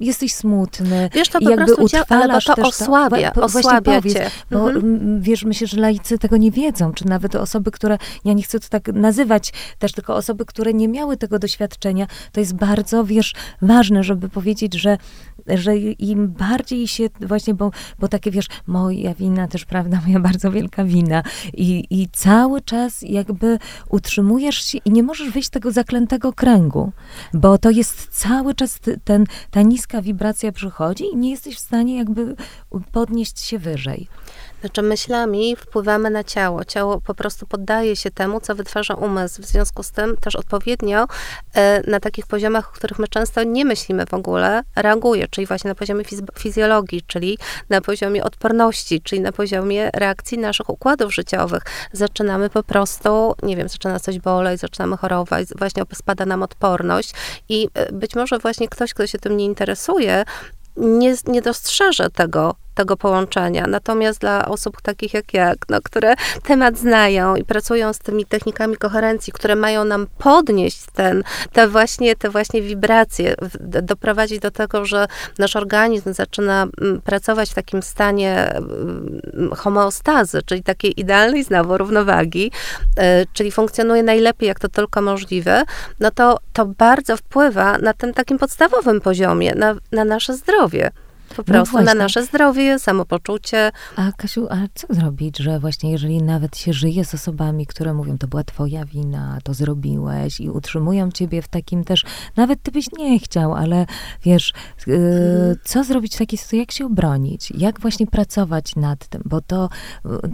[0.00, 1.10] jesteś smutny.
[1.14, 4.30] Wiesz, to po jakby prostu cię, ale to osłabia, to, osłabia powiedz, cię.
[4.50, 5.20] Bo mhm.
[5.22, 8.68] wiesz, myślę, że laicy tego nie wiedzą, czy nawet osoby, które, ja nie chcę to
[8.68, 12.06] tak nazywać, wzywać też tylko osoby, które nie miały tego doświadczenia.
[12.32, 14.98] To jest bardzo, wiesz, ważne, żeby powiedzieć, że,
[15.46, 20.50] że im bardziej się właśnie, bo, bo takie, wiesz, moja wina też, prawda, moja bardzo
[20.50, 21.22] wielka wina
[21.54, 23.58] i, i cały czas jakby
[23.88, 26.92] utrzymujesz się i nie możesz wyjść z tego zaklętego kręgu,
[27.34, 31.96] bo to jest cały czas ten, ta niska wibracja przychodzi i nie jesteś w stanie
[31.96, 32.36] jakby
[32.92, 34.08] podnieść się wyżej.
[34.66, 36.64] Znaczy myślami wpływamy na ciało.
[36.64, 39.42] Ciało po prostu poddaje się temu, co wytwarza umysł.
[39.42, 41.06] W związku z tym też odpowiednio
[41.54, 45.68] e, na takich poziomach, o których my często nie myślimy w ogóle, reaguje, czyli właśnie
[45.68, 46.04] na poziomie
[46.38, 51.62] fizjologii, czyli na poziomie odporności, czyli na poziomie reakcji naszych układów życiowych.
[51.92, 57.12] Zaczynamy po prostu, nie wiem, zaczyna coś boleć, zaczynamy chorować, właśnie spada nam odporność
[57.48, 60.24] i e, być może właśnie ktoś, kto się tym nie interesuje,
[60.76, 63.66] nie, nie dostrzeże tego, tego połączenia.
[63.66, 68.76] Natomiast dla osób takich jak ja, no, które temat znają i pracują z tymi technikami
[68.76, 73.34] koherencji, które mają nam podnieść ten, te właśnie, te właśnie wibracje,
[73.82, 75.06] doprowadzić do tego, że
[75.38, 82.52] nasz organizm zaczyna mm, pracować w takim stanie mm, homeostazy, czyli takiej idealnej znowu równowagi,
[82.96, 85.62] e, czyli funkcjonuje najlepiej, jak to tylko możliwe,
[86.00, 90.90] no to to bardzo wpływa na tym takim podstawowym poziomie, na, na nasze zdrowie
[91.28, 93.72] po no prostu no na nasze zdrowie, samopoczucie.
[93.96, 98.18] A Kasiu, a co zrobić, że właśnie jeżeli nawet się żyje z osobami, które mówią,
[98.18, 102.04] to była twoja wina, to zrobiłeś i utrzymują ciebie w takim też,
[102.36, 103.86] nawet ty byś nie chciał, ale
[104.24, 104.52] wiesz,
[104.86, 104.96] yy,
[105.64, 109.68] co zrobić w takiej sytuacji, jak się obronić, jak właśnie pracować nad tym, bo to,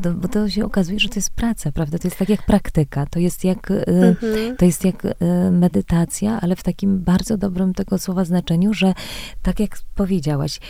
[0.02, 3.07] to, bo to się okazuje, że to jest praca, prawda, to jest tak jak praktyka,
[3.07, 7.98] to jest jak, yy, to jest jak yy, medytacja, ale w takim bardzo dobrym tego
[7.98, 8.94] słowa znaczeniu, że
[9.42, 10.61] tak jak powiedziałaś,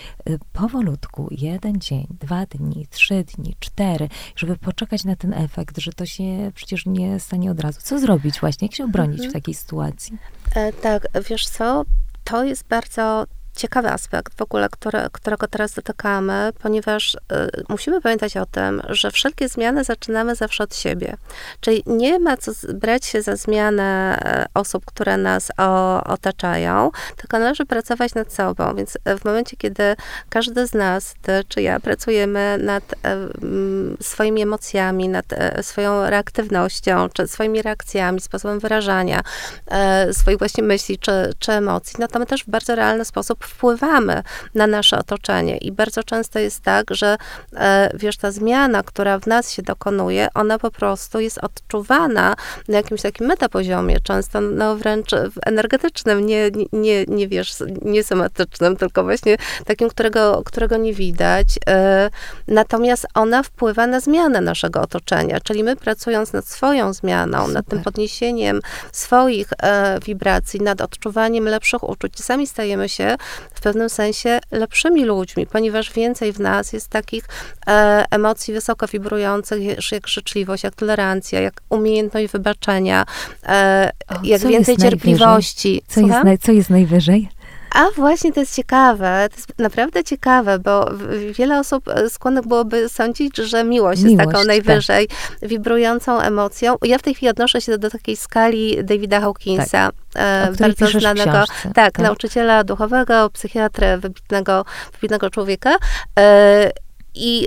[0.53, 6.07] powolutku, jeden dzień, dwa dni, trzy dni, cztery, żeby poczekać na ten efekt, że to
[6.07, 7.81] się przecież nie stanie od razu.
[7.83, 8.67] Co zrobić właśnie?
[8.67, 9.31] Jak się obronić mhm.
[9.31, 10.19] w takiej sytuacji?
[10.55, 11.85] E, tak, wiesz co,
[12.25, 17.19] to jest bardzo ciekawy aspekt w ogóle, które, którego teraz dotykamy, ponieważ y,
[17.69, 21.17] musimy pamiętać o tym, że wszelkie zmiany zaczynamy zawsze od siebie.
[21.61, 27.39] Czyli nie ma co brać się za zmianę e, osób, które nas o, otaczają, tylko
[27.39, 28.75] należy pracować nad sobą.
[28.75, 29.97] Więc w momencie, kiedy
[30.29, 33.29] każdy z nas, ty czy ja, pracujemy nad e,
[34.01, 39.23] swoimi emocjami, nad e, swoją reaktywnością, czy swoimi reakcjami, sposobem wyrażania
[39.67, 43.42] e, swoich właśnie myśli czy, czy emocji, no to my też w bardzo realny sposób
[43.47, 44.23] wpływamy
[44.55, 45.57] na nasze otoczenie.
[45.57, 47.17] I bardzo często jest tak, że
[47.57, 52.35] e, wiesz, ta zmiana, która w nas się dokonuje, ona po prostu jest odczuwana
[52.69, 55.11] na jakimś takim metapoziomie, często no wręcz
[55.47, 61.59] energetycznym, nie, nie, nie wiesz, nie somatycznym, tylko właśnie takim, którego, którego nie widać.
[61.69, 62.11] E,
[62.49, 67.55] natomiast ona wpływa na zmianę naszego otoczenia, czyli my pracując nad swoją zmianą, Super.
[67.55, 68.61] nad tym podniesieniem
[68.93, 73.17] swoich e, wibracji, nad odczuwaniem lepszych uczuć, sami stajemy się
[73.55, 77.25] w pewnym sensie lepszymi ludźmi, ponieważ więcej w nas jest takich
[77.67, 83.05] e, emocji wysoko wibrujących, jak życzliwość, jak tolerancja, jak umiejętność wybaczenia,
[83.47, 85.83] e, o, jak więcej cierpliwości.
[85.89, 87.29] Co jest, naj, co jest najwyżej?
[87.75, 90.91] A właśnie to jest ciekawe, to jest naprawdę ciekawe, bo
[91.33, 94.47] wiele osób e, skłonnych byłoby sądzić, że miłość, miłość jest taką tak.
[94.47, 95.49] najwyżej tak.
[95.49, 96.77] wibrującą emocją.
[96.83, 100.23] Ja w tej chwili odnoszę się do, do takiej skali Davida Hawkinsa, tak.
[100.23, 105.77] E, bardzo znanego, tak, tak, nauczyciela duchowego, psychiatrę, wybitnego, wybitnego człowieka.
[106.19, 106.71] E,
[107.15, 107.47] I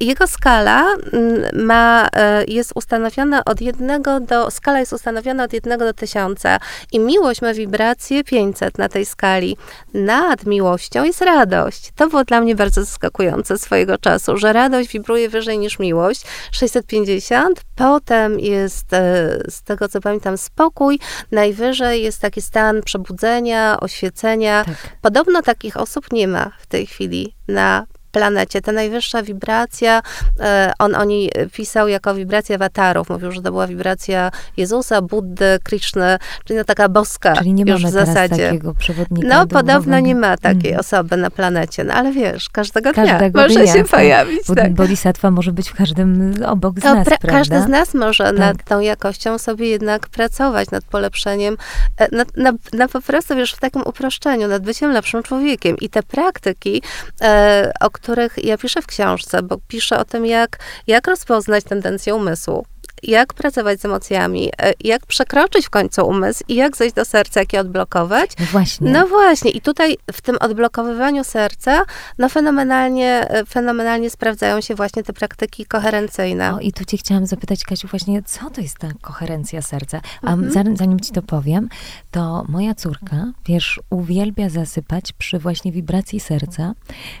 [0.00, 5.84] jego skala mm, ma, e, jest ustanowiona od jednego do, skala jest ustanowiona od jednego
[5.84, 6.58] do tysiąca
[6.92, 9.56] i miłość ma wibrację 500 na tej skali.
[9.94, 11.90] Nad miłością jest radość.
[11.96, 16.22] To było dla mnie bardzo zaskakujące swojego czasu, że radość wibruje wyżej niż miłość.
[16.52, 20.98] 650, potem jest, e, z tego co pamiętam, spokój,
[21.32, 24.64] najwyżej jest taki stan przebudzenia, oświecenia.
[24.64, 24.74] Tak.
[25.02, 27.86] Podobno takich osób nie ma w tej chwili na
[28.18, 28.60] planecie.
[28.60, 30.02] Ta najwyższa wibracja,
[30.40, 33.08] e, on o niej pisał jako wibracja awatarów.
[33.08, 37.82] Mówił, że to była wibracja Jezusa, Buddy, Krishny, czyli no taka boska czyli nie już
[37.82, 38.46] mamy w zasadzie.
[38.46, 40.80] takiego przewodnika No podobno nie ma takiej mm.
[40.80, 43.90] osoby na planecie, no ale wiesz, każdego, każdego dnia może dnia, się tak.
[43.90, 44.40] pojawić.
[44.56, 44.74] tak.
[44.74, 48.38] Bodhisattva może być w każdym obok z to nas, pra- Każdy z nas może tak.
[48.38, 51.56] nad tą jakością sobie jednak pracować, nad polepszeniem,
[51.96, 55.76] e, nad, na, na po prostu, wiesz, w takim uproszczeniu, nad byciem lepszym człowiekiem.
[55.76, 56.82] I te praktyki,
[57.22, 58.05] e, o których
[58.36, 62.66] ja piszę w książce, bo piszę o tym, jak, jak rozpoznać tendencję umysłu
[63.06, 67.40] jak pracować z emocjami, e, jak przekroczyć w końcu umysł i jak zejść do serca,
[67.40, 68.30] jak je odblokować.
[68.40, 68.90] No właśnie.
[68.90, 69.50] No właśnie.
[69.50, 71.82] I tutaj w tym odblokowywaniu serca,
[72.18, 76.54] no fenomenalnie, e, fenomenalnie sprawdzają się właśnie te praktyki koherencyjne.
[76.54, 80.00] O, I tu cię chciałam zapytać, Kasiu, właśnie co to jest ta koherencja serca?
[80.22, 80.52] A mhm.
[80.52, 81.68] zanim, zanim ci to powiem,
[82.10, 86.74] to moja córka, wiesz, uwielbia zasypać przy właśnie wibracji serca,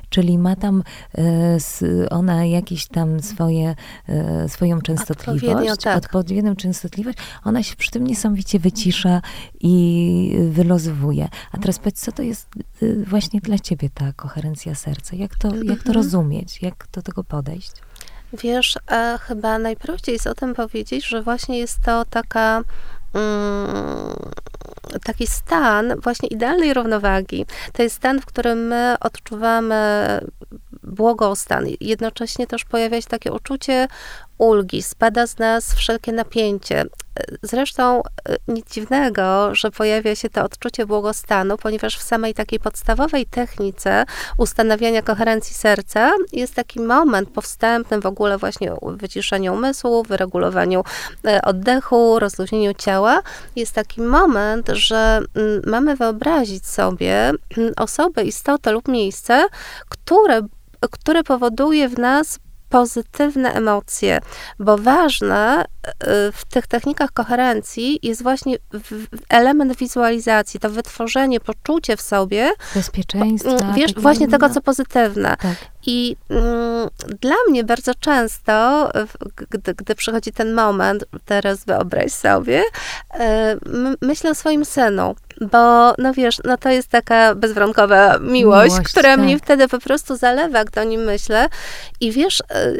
[0.08, 0.82] czyli ma tam
[1.18, 3.74] y, ona jakieś tam swoje,
[4.44, 5.96] y, swoją częstotliwość, tak.
[5.96, 9.22] odpowiednią częstotliwość, ona się przy tym niesamowicie wycisza
[9.60, 11.28] i wylozowuje.
[11.52, 12.48] A teraz powiedz, co to jest
[12.82, 15.16] y, właśnie dla ciebie ta koherencja serca?
[15.16, 15.94] Jak to, jak to mhm.
[15.94, 16.62] rozumieć?
[16.62, 17.72] Jak do tego podejść?
[18.32, 22.62] Wiesz, e, chyba najprościej jest o tym powiedzieć, że właśnie jest to taka
[23.14, 24.16] mm,
[25.04, 27.46] taki stan właśnie idealnej równowagi.
[27.72, 29.74] To jest stan, w którym my odczuwamy
[30.82, 31.66] błogostan.
[31.80, 33.88] Jednocześnie też pojawia się takie uczucie
[34.38, 36.84] ulgi, spada z nas wszelkie napięcie.
[37.42, 43.26] Zresztą e, nic dziwnego, że pojawia się to odczucie błogostanu, ponieważ w samej takiej podstawowej
[43.26, 44.04] technice
[44.38, 50.84] ustanawiania koherencji serca jest taki moment po wstępnym w ogóle właśnie wyciszeniu umysłu, wyregulowaniu
[51.26, 53.22] e, oddechu, rozluźnieniu ciała.
[53.56, 55.20] Jest taki moment, że
[55.66, 57.32] mamy wyobrazić sobie
[57.76, 59.46] osobę, istotę lub miejsce,
[59.88, 60.42] które
[60.90, 64.18] które powoduje w nas pozytywne emocje,
[64.58, 65.96] bo ważne y,
[66.32, 68.56] w tych technikach koherencji jest właśnie
[69.28, 73.50] element wizualizacji, to wytworzenie, poczucie w sobie bezpieczeństwa.
[73.50, 75.36] Mm, wiesz, właśnie tego, co pozytywne.
[75.40, 75.56] Tak.
[75.86, 76.88] I mm,
[77.20, 78.88] dla mnie bardzo często,
[79.50, 83.18] gdy, gdy przychodzi ten moment, teraz wyobraź sobie, y,
[84.02, 89.16] myślę o swoim synu bo no wiesz, no to jest taka bezwarunkowa miłość, miłość która
[89.16, 89.20] tak.
[89.20, 91.48] mnie wtedy po prostu zalewa, gdy o nim myślę.
[92.00, 92.72] I wiesz, e,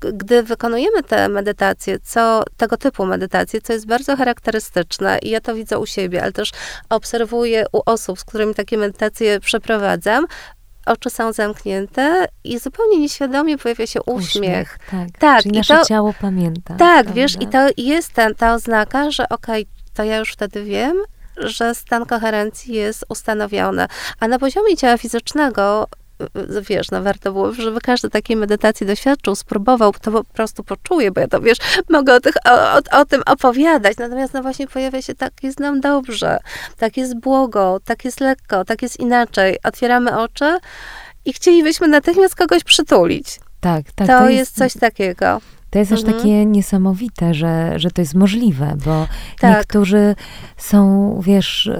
[0.00, 5.54] gdy wykonujemy te medytacje, co tego typu medytacje, co jest bardzo charakterystyczne i ja to
[5.54, 6.50] widzę u siebie, ale też
[6.88, 10.26] obserwuję u osób, z którymi takie medytacje przeprowadzam,
[10.86, 14.24] oczy są zamknięte i zupełnie nieświadomie pojawia się uśmiech.
[14.34, 15.42] uśmiech tak, tak.
[15.42, 16.74] Czyli nasze to, ciało pamięta.
[16.74, 17.12] Tak, prawda?
[17.12, 20.96] wiesz, i to jest ten, ta oznaka, że okej, okay, to ja już wtedy wiem,
[21.40, 23.86] że stan koherencji jest ustanowiony.
[24.20, 25.86] A na poziomie ciała fizycznego
[26.68, 31.20] wiesz, no warto było, żeby każdy takiej medytacji doświadczył, spróbował, to po prostu poczuje, bo
[31.20, 31.58] ja to, wiesz,
[31.90, 35.60] mogę o, tych, o, o, o, tym opowiadać, natomiast no właśnie pojawia się, tak jest
[35.60, 36.38] nam dobrze,
[36.76, 39.58] tak jest błogo, tak jest lekko, tak jest inaczej.
[39.64, 40.58] Otwieramy oczy
[41.24, 43.40] i chcielibyśmy natychmiast kogoś przytulić.
[43.60, 44.08] Tak, tak.
[44.08, 45.40] To, to jest, jest coś takiego.
[45.70, 46.08] To jest mhm.
[46.08, 49.06] aż takie niesamowite, że, że to jest możliwe, bo
[49.40, 49.56] tak.
[49.56, 50.14] niektórzy
[50.56, 51.70] są, wiesz,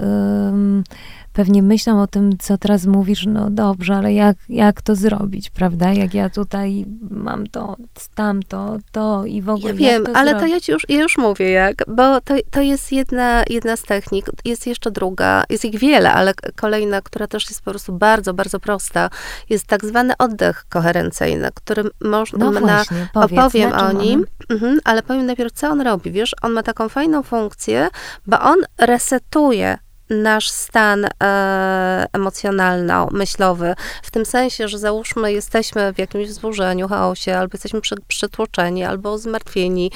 [1.38, 5.92] pewnie myślą o tym, co teraz mówisz, no dobrze, ale jak, jak to zrobić, prawda?
[5.92, 7.76] Jak ja tutaj mam to,
[8.14, 9.72] tamto, to i w ogóle.
[9.72, 10.48] Ja wiem, to ale zrobić?
[10.48, 13.82] to ja ci już, ja już mówię jak, bo to, to jest jedna, jedna z
[13.82, 18.34] technik, jest jeszcze druga, jest ich wiele, ale kolejna, która też jest po prostu bardzo,
[18.34, 19.10] bardzo prosta,
[19.50, 25.02] jest tak zwany oddech koherencyjny, który można, no właśnie, powiedz, opowiem o nim, mhm, ale
[25.02, 26.10] powiem najpierw, co on robi.
[26.10, 27.88] Wiesz, on ma taką fajną funkcję,
[28.26, 29.78] bo on resetuje
[30.10, 37.50] nasz stan e, emocjonalno-myślowy, w tym sensie, że załóżmy, jesteśmy w jakimś wzburzeniu, chaosie, albo
[37.52, 39.90] jesteśmy przy, przytłoczeni, albo zmartwieni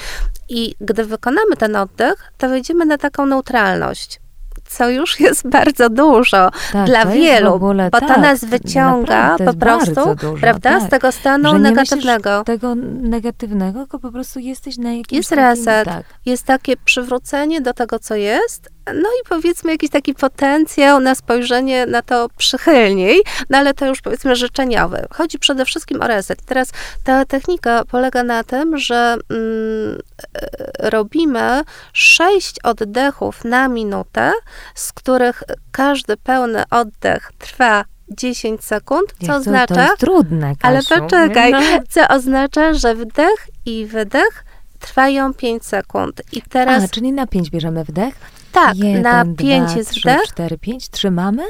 [0.48, 4.22] i gdy wykonamy ten oddech, to wejdziemy na taką neutralność
[4.72, 9.54] co już jest bardzo dużo tak, dla wielu, ogóle, bo tak, to nas wyciąga po
[9.54, 10.82] prostu, dużo, prawda, tak.
[10.82, 12.44] z tego stanu negatywnego.
[12.44, 16.04] tego negatywnego, tylko po prostu jesteś na jakimś Jest takim, reset, tak.
[16.26, 21.86] jest takie przywrócenie do tego, co jest, no i powiedzmy jakiś taki potencjał na spojrzenie
[21.86, 25.06] na to przychylniej, no ale to już powiedzmy życzeniowe.
[25.10, 26.42] Chodzi przede wszystkim o reset.
[26.42, 26.70] Teraz
[27.04, 29.98] ta technika polega na tym, że mm,
[30.78, 34.32] robimy sześć oddechów na minutę,
[34.74, 35.42] z których
[35.72, 39.74] każdy pełny oddech trwa 10 sekund, co oznacza...
[39.74, 40.88] To jest trudne, Kasiu.
[40.90, 41.60] Ale poczekaj, no.
[41.88, 44.44] co oznacza, że wdech i wydech
[44.82, 46.22] trwają 5 sekund.
[46.32, 46.84] I teraz...
[46.84, 48.14] A, czyli na 5 bierzemy wdech?
[48.52, 50.22] Tak, Jeden, na 5 jest 3, wdech.
[50.22, 51.42] 4, 5, trzymamy?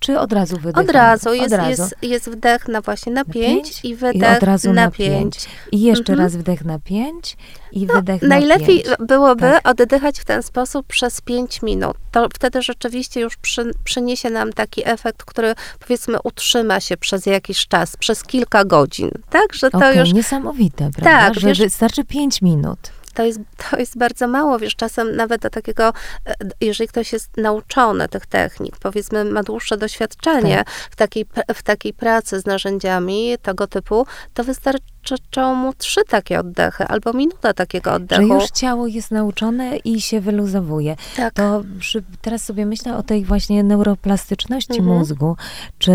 [0.00, 0.84] Czy od razu wydech?
[0.84, 1.34] Od razu.
[1.34, 1.70] Jest, od razu.
[1.82, 5.48] Jest, jest wdech na właśnie na 5 i wydech I od razu na 5.
[5.72, 6.18] I jeszcze mhm.
[6.18, 7.36] raz wdech na 5
[7.72, 9.68] i no, wydech na Najlepiej byłoby tak.
[9.68, 11.96] oddychać w ten sposób przez 5 minut.
[12.10, 17.68] To wtedy rzeczywiście już przy, przyniesie nam taki efekt, który powiedzmy utrzyma się przez jakiś
[17.68, 19.10] czas, przez kilka godzin.
[19.30, 20.12] Tak, że to okay, już...
[20.12, 21.26] niesamowite, prawda?
[21.26, 25.42] Tak, że wiesz, wystarczy 5 minut to jest, to jest bardzo mało, wiesz, czasem nawet
[25.42, 25.92] do takiego,
[26.26, 30.74] e, jeżeli ktoś jest nauczony tych technik, powiedzmy ma dłuższe doświadczenie tak.
[30.90, 36.40] w, takiej, w takiej pracy z narzędziami tego typu, to wystarczy wystarczą mu trzy takie
[36.40, 38.22] oddechy albo minuta takiego oddechu.
[38.28, 40.96] Że już ciało jest nauczone i się wyluzowuje.
[41.16, 41.34] Tak.
[41.34, 44.98] To przy, teraz sobie myślę o tej właśnie neuroplastyczności Mhm.
[44.98, 45.36] mózgu,
[45.78, 45.92] czy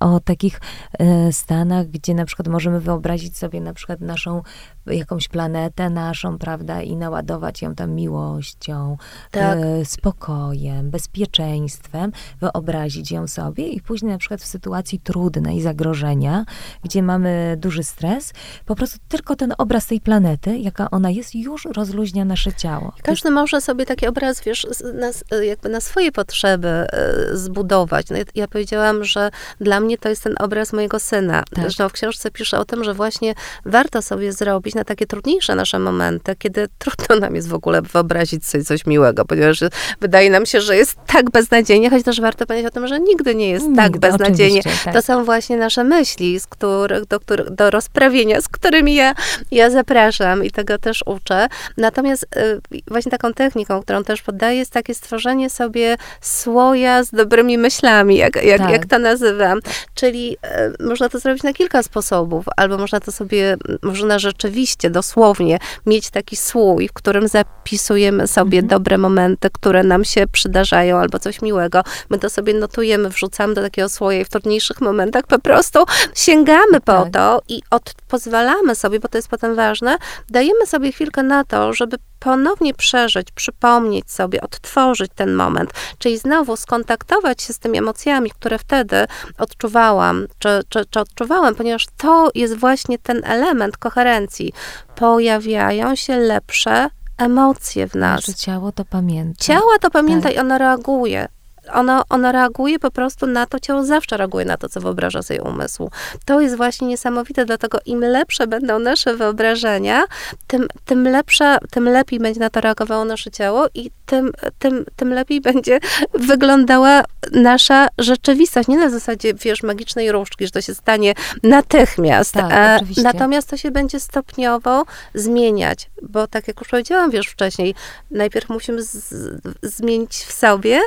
[0.00, 0.60] o takich
[0.98, 4.42] e, stanach, gdzie na przykład możemy wyobrazić sobie na przykład naszą
[4.86, 8.96] jakąś planetę naszą, prawda, i naładować ją tam miłością,
[9.30, 9.58] Tak.
[9.58, 16.44] e, spokojem, bezpieczeństwem, wyobrazić ją sobie i później na przykład w sytuacji trudnej, zagrożenia,
[16.82, 18.32] gdzie mamy duży stres,
[18.66, 22.92] po prostu tylko ten obraz tej planety, jaka ona jest, już rozluźnia nasze ciało.
[23.02, 26.86] Każdy może sobie taki obraz, wiesz, na, jakby na swoje potrzeby e,
[27.32, 28.10] zbudować.
[28.10, 29.30] No, ja, ja powiedziałam, że
[29.60, 31.42] dla mnie to jest ten obraz mojego syna.
[31.54, 31.64] Tak.
[31.64, 35.78] Zresztą w książce piszę o tym, że właśnie warto sobie zrobić na takie trudniejsze nasze
[35.78, 39.60] momenty, kiedy trudno nam jest w ogóle wyobrazić sobie coś miłego, ponieważ
[40.00, 43.34] wydaje nam się, że jest tak beznadziejnie, choć też warto pamiętać o tym, że nigdy
[43.34, 44.60] nie jest tak Nigdy, beznadziejnie.
[44.60, 44.94] oczywiście, tak.
[44.94, 49.14] To są właśnie nasze myśli, z których, do, których, do rozprawienia, z którymi ja,
[49.50, 51.46] ja zapraszam i tego też uczę.
[51.76, 57.58] Natomiast y, właśnie taką techniką, którą też poddaję, jest takie stworzenie sobie słoja z dobrymi
[57.58, 58.70] myślami, jak, jak, Tak.
[58.70, 59.60] jak to nazywam.
[59.94, 60.36] Czyli
[60.80, 66.10] y, można to zrobić na kilka sposobów, albo można to sobie, można rzeczywiście, dosłownie mieć
[66.10, 68.68] taki słój, w którym zapisujemy sobie Mhm.
[68.68, 71.82] dobre momenty, które nam się przydarzają, albo coś miłego.
[72.10, 76.80] My to sobie notujemy, wrzucamy do takiego słoja i w trudniejszych momentach po prostu sięgamy
[76.84, 77.12] po Tak.
[77.12, 77.94] to i od,
[78.24, 83.30] pozwalamy sobie, bo to jest potem ważne, dajemy sobie chwilkę na to, żeby ponownie przeżyć,
[83.32, 88.96] przypomnieć sobie, odtworzyć ten moment, czyli znowu skontaktować się z tymi emocjami, które wtedy
[89.38, 94.52] odczuwałam, czy, czy, czy odczuwałem, ponieważ to jest właśnie ten element koherencji.
[94.96, 98.28] Pojawiają się lepsze emocje w nas.
[98.28, 99.44] Nasze ciało to pamięta.
[99.44, 100.36] Ciała to pamięta Tak.
[100.36, 101.28] i ono reaguje.
[101.72, 105.42] Ono, ono reaguje po prostu na to, ciało zawsze reaguje na to, co wyobraża sobie
[105.42, 105.90] umysł.
[106.24, 110.04] To jest właśnie niesamowite, dlatego im lepsze będą nasze wyobrażenia,
[110.46, 115.12] tym, tym, lepsze, tym lepiej będzie na to reagowało nasze ciało i tym, tym, tym
[115.12, 115.78] lepiej będzie
[116.28, 118.68] wyglądała nasza rzeczywistość.
[118.68, 122.32] Nie na zasadzie, wiesz, magicznej różdżki, że to się stanie natychmiast.
[122.32, 123.02] Tak, oczywiście.
[123.02, 127.74] Natomiast to się będzie stopniowo zmieniać, bo tak jak już powiedziałam, wiesz, wcześniej,
[128.10, 129.14] najpierw musimy z,
[129.62, 130.80] zmienić w sobie,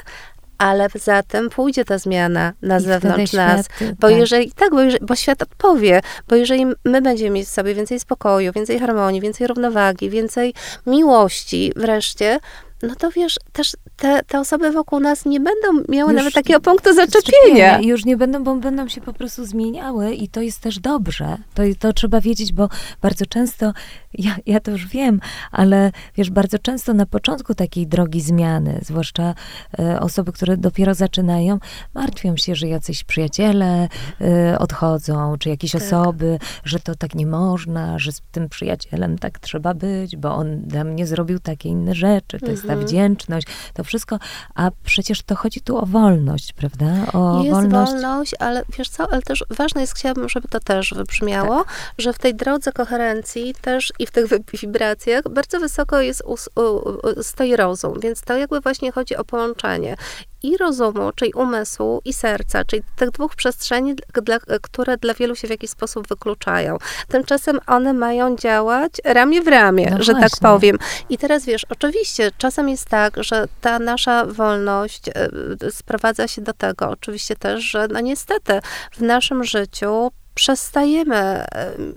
[0.57, 3.65] ale za tym pójdzie ta zmiana na I zewnątrz nas.
[3.65, 4.17] świat, Bo tak.
[4.17, 7.99] jeżeli, tak, bo, jeżeli, bo świat odpowie, bo jeżeli my będziemy mieć w sobie więcej
[7.99, 10.53] spokoju, więcej harmonii, więcej równowagi, więcej
[10.87, 12.39] miłości wreszcie,
[12.81, 16.59] no to wiesz, też te, te osoby wokół nas nie będą miały Już nawet takiego
[16.59, 17.79] punktu Zaczepienia.
[17.81, 21.37] Już nie będą, bo będą się po prostu zmieniały i to jest też dobrze.
[21.53, 22.69] To, to trzeba wiedzieć, bo
[23.01, 23.73] bardzo często,
[24.13, 25.19] ja, ja to już wiem,
[25.51, 29.33] ale wiesz, bardzo często na początku takiej drogi zmiany, zwłaszcza
[29.79, 31.59] e, osoby, które dopiero zaczynają,
[31.93, 33.87] martwią się, że jacyś przyjaciele
[34.21, 35.81] e, odchodzą, czy jakieś Tak.
[35.81, 40.61] osoby, że to tak nie można, że z tym przyjacielem tak trzeba być, bo on
[40.61, 42.87] dla mnie zrobił takie inne rzeczy, to jest ta Mhm.
[42.87, 44.19] wdzięczność, to wszystko,
[44.55, 46.85] a przecież to chodzi tu o wolność, prawda?
[47.13, 47.91] O jest wolność.
[47.91, 51.67] wolność, ale wiesz co, ale też ważne jest, chciałabym, żeby to też wybrzmiało, Tak.
[51.97, 56.49] że w tej drodze koherencji też i w tych wi- wibracjach bardzo wysoko jest us,
[56.55, 59.95] u, u, stoi rozum, więc to jakby właśnie chodzi o połączenie
[60.43, 65.47] i rozumu, czyli umysłu, i serca, czyli tych dwóch przestrzeni, dla, które dla wielu się
[65.47, 66.77] w jakiś sposób wykluczają.
[67.07, 70.47] Tymczasem one mają działać ramię w ramię, No że tak właśnie.
[70.49, 70.77] powiem.
[71.09, 76.53] I teraz wiesz, oczywiście czasem jest tak, że ta nasza wolność e, sprowadza się do
[76.53, 78.59] tego, oczywiście też, że no niestety
[78.91, 81.45] w naszym życiu przestajemy, e,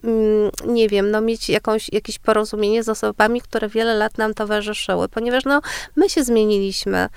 [0.05, 5.09] mm, nie wiem, no mieć jakąś, jakieś porozumienie z osobami, które wiele lat nam towarzyszyły,
[5.09, 5.61] ponieważ no
[5.97, 7.09] my się zmieniliśmy,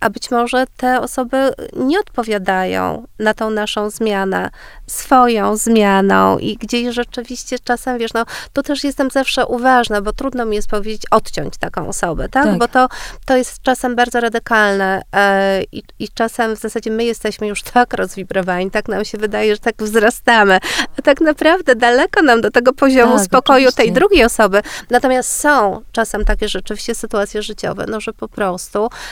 [0.00, 4.50] a być może te osoby nie odpowiadają na tą naszą zmianę,
[4.86, 10.44] swoją zmianą i gdzieś rzeczywiście czasem, wiesz, no tu też jestem zawsze uważna, bo trudno
[10.44, 12.44] mi jest powiedzieć, odciąć taką osobę, tak?
[12.44, 12.58] Tak.
[12.58, 12.88] Bo to,
[13.26, 17.94] to jest czasem bardzo radykalne e, i, i czasem w zasadzie my jesteśmy już tak
[17.94, 20.58] rozwibrowani, tak nam się wydaje, że tak wzrastamy,
[20.98, 23.92] a tak naprawdę daleko nam do tego poziomu Tak, spokoju tej oczywiście.
[23.92, 24.62] drugiej osoby.
[24.90, 28.67] Natomiast są czasem takie rzeczywiście sytuacje życiowe, no że po prostu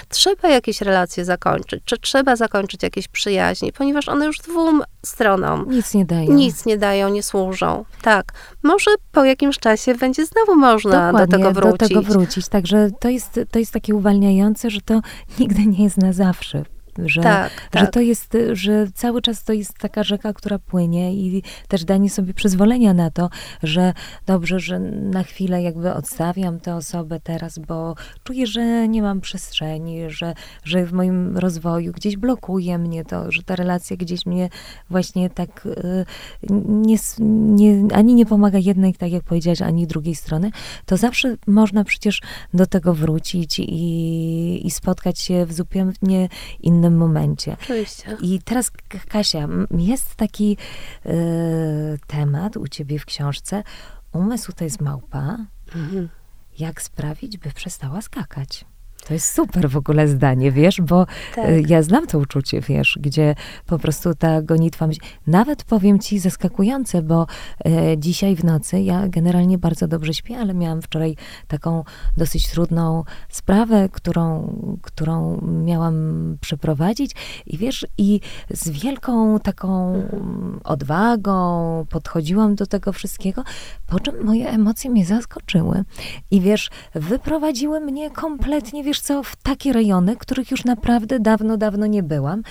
[0.08, 5.94] trzeba jakieś relacje zakończyć, czy trzeba zakończyć jakieś przyjaźni, ponieważ one już dwóm stronom Nic
[5.94, 6.32] nie dają.
[6.32, 7.84] nic nie dają, nie służą.
[8.02, 8.32] Tak.
[8.62, 11.78] Może po jakimś czasie będzie znowu można Dokładnie, do tego wrócić.
[11.80, 12.48] do tego wrócić.
[12.48, 15.00] Także to jest, to jest takie uwalniające, że to
[15.38, 16.64] nigdy nie jest na zawsze.
[17.04, 17.92] Że, tak, że tak.
[17.92, 22.34] to jest, że cały czas to jest taka rzeka, która płynie i też danie sobie
[22.34, 23.30] przyzwolenia na to,
[23.62, 23.92] że
[24.26, 29.98] dobrze, że na chwilę jakby odstawiam tę osobę teraz, bo czuję, że nie mam przestrzeni,
[30.08, 34.48] że, że w moim rozwoju gdzieś blokuje mnie to, że ta relacja gdzieś mnie
[34.90, 36.04] właśnie tak y,
[36.68, 40.50] nie, nie, ani nie pomaga jednej, tak jak powiedziałaś, ani drugiej strony,
[40.86, 42.22] to zawsze można przecież
[42.54, 46.28] do tego wrócić i, i spotkać się w zupełnie
[46.60, 47.56] innym momencie.
[47.62, 48.16] Oczywiście.
[48.20, 48.70] I teraz,
[49.08, 50.56] Kasia, jest taki
[51.06, 51.10] y,
[52.06, 53.62] temat u ciebie w książce.
[54.12, 55.36] Umysł to jest małpa.
[55.74, 56.08] Mhm.
[56.58, 58.64] Jak sprawić, by przestała skakać?
[59.08, 61.70] To jest super w ogóle zdanie, wiesz, bo tak.
[61.70, 63.34] ja znam to uczucie, wiesz, gdzie
[63.66, 64.88] po prostu ta gonitwa.
[65.26, 67.26] Nawet powiem ci zaskakujące, bo
[67.64, 71.16] e, dzisiaj w nocy ja generalnie bardzo dobrze śpię, ale miałam wczoraj
[71.48, 71.84] taką
[72.16, 74.52] dosyć trudną sprawę, którą,
[74.82, 75.96] którą miałam
[76.40, 77.12] przeprowadzić
[77.46, 80.02] i wiesz, i z wielką taką
[80.64, 83.44] odwagą podchodziłam do tego wszystkiego,
[83.86, 85.84] po czym moje emocje mnie zaskoczyły.
[86.30, 91.56] I wiesz, wyprowadziły mnie kompletnie, wiesz, wiesz co, w takie rejony, których już naprawdę dawno,
[91.56, 92.42] dawno nie byłam.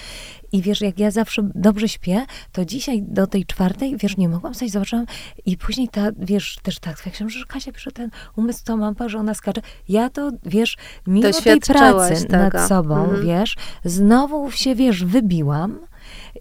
[0.51, 4.53] I wiesz, jak ja zawsze dobrze śpię, to dzisiaj do tej czwartej, wiesz, nie mogłam
[4.53, 5.05] coś, zobaczyłam
[5.45, 8.95] i później ta, wiesz, też tak, jak się, że Kasia pisze ten umysł, to mam
[9.07, 9.61] że ona skacze.
[9.89, 10.77] Ja to, wiesz,
[11.07, 12.57] mimo tej pracy tego.
[12.57, 13.25] nad sobą, mhm.
[13.25, 15.79] wiesz, znowu się, wiesz, wybiłam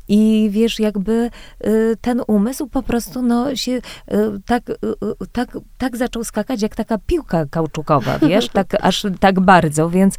[0.08, 1.30] i wiesz, jakby
[1.66, 3.82] y, ten umysł po prostu no, się y,
[4.46, 4.74] tak, y,
[5.32, 10.14] tak, tak zaczął skakać, jak taka piłka kauczukowa, wiesz, tak aż tak bardzo, więc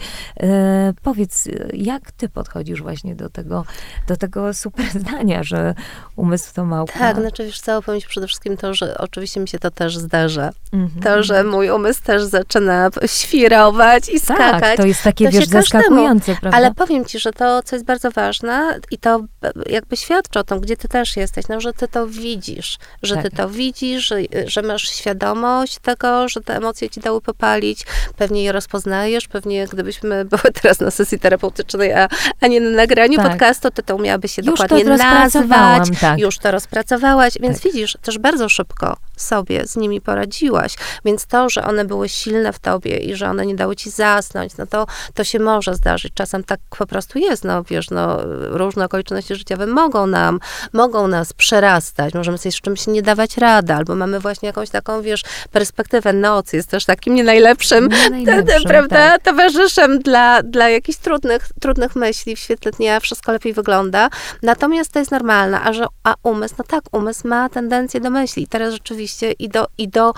[1.03, 3.65] powiedz, jak ty podchodzisz właśnie do tego,
[4.07, 5.75] do tego super zdania, że
[6.15, 6.99] umysł to małpa?
[6.99, 10.51] Tak, znaczy wiesz co, powiem przede wszystkim to, że oczywiście mi się to też zdarza.
[10.73, 11.01] Mhm.
[11.03, 14.61] To, że mój umysł też zaczyna świrować i tak, skakać.
[14.61, 16.57] Tak, to jest takie, to wiesz, zaskakujące, prawda?
[16.57, 19.23] Ale powiem ci, że to, co jest bardzo ważne i to
[19.65, 23.23] jakby świadczy o tym, gdzie ty też jesteś, no, że ty to widzisz, że tak.
[23.23, 24.15] ty to widzisz, że,
[24.45, 27.85] że masz świadomość tego, że te emocje ci dały popalić,
[28.17, 32.07] pewnie je rozpoznajesz, pewnie gdybyśmy były teraz na sesji terapeutycznej, a,
[32.41, 33.29] a nie na nagraniu tak.
[33.29, 36.19] podcastu, to to umiałabyś się już dokładnie nazwać, tak.
[36.19, 37.71] już to rozpracowałaś, więc tak.
[37.71, 40.75] widzisz, też bardzo szybko sobie z nimi poradziłaś,
[41.05, 44.57] więc to, że one były silne w tobie i że one nie dały ci zasnąć,
[44.57, 48.85] no to, to się może zdarzyć, czasem tak po prostu jest, no wiesz, no różne
[48.85, 50.39] okoliczności życiowe mogą nam,
[50.73, 55.01] mogą nas przerastać, możemy sobie z czymś nie dawać rady, albo mamy właśnie jakąś taką,
[55.01, 55.21] wiesz,
[55.51, 56.13] perspektywę.
[56.13, 59.21] Noc jest też takim nie najlepszym, nie najlepszym prawda, tak.
[59.21, 62.35] towarzyszem dla, dla jakichś trudnych, trudnych myśli.
[62.35, 64.09] W świetle dnia wszystko lepiej wygląda.
[64.43, 68.47] Natomiast to jest normalne, a że a umysł, no tak, umysł ma tendencję do myśli.
[68.47, 70.13] Teraz rzeczywiście i do, i do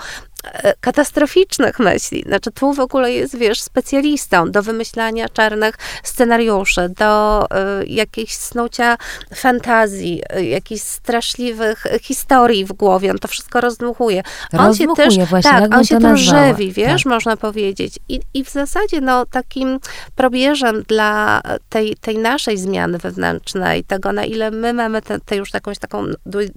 [0.80, 2.22] katastroficznych myśli.
[2.26, 7.44] Znaczy, tu w ogóle jest, wiesz, specjalistą do wymyślania czarnych scenariuszy, do
[7.82, 8.96] y, jakiejś snucia
[9.34, 13.10] fantazji, y, jakichś straszliwych historii w głowie.
[13.10, 14.22] On to wszystko rozdmuchuje.
[14.58, 17.12] On się też, właśnie, tak, on się tym żywi, wiesz, tak.
[17.12, 17.98] można powiedzieć.
[18.08, 19.80] I, I w zasadzie, no, takim
[20.16, 25.78] probierzem dla tej, tej naszej zmiany wewnętrznej, tego, na ile my mamy tę już jakąś
[25.78, 26.04] taką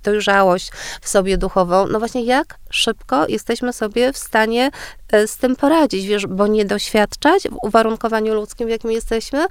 [0.04, 0.72] dojrzałość
[1.02, 4.72] w sobie duchową, no właśnie jak szybko jesteśmy sobie w stanie
[5.12, 9.46] e, z tym poradzić, wiesz, bo nie doświadczać w uwarunkowaniu ludzkim, w jakim jesteśmy,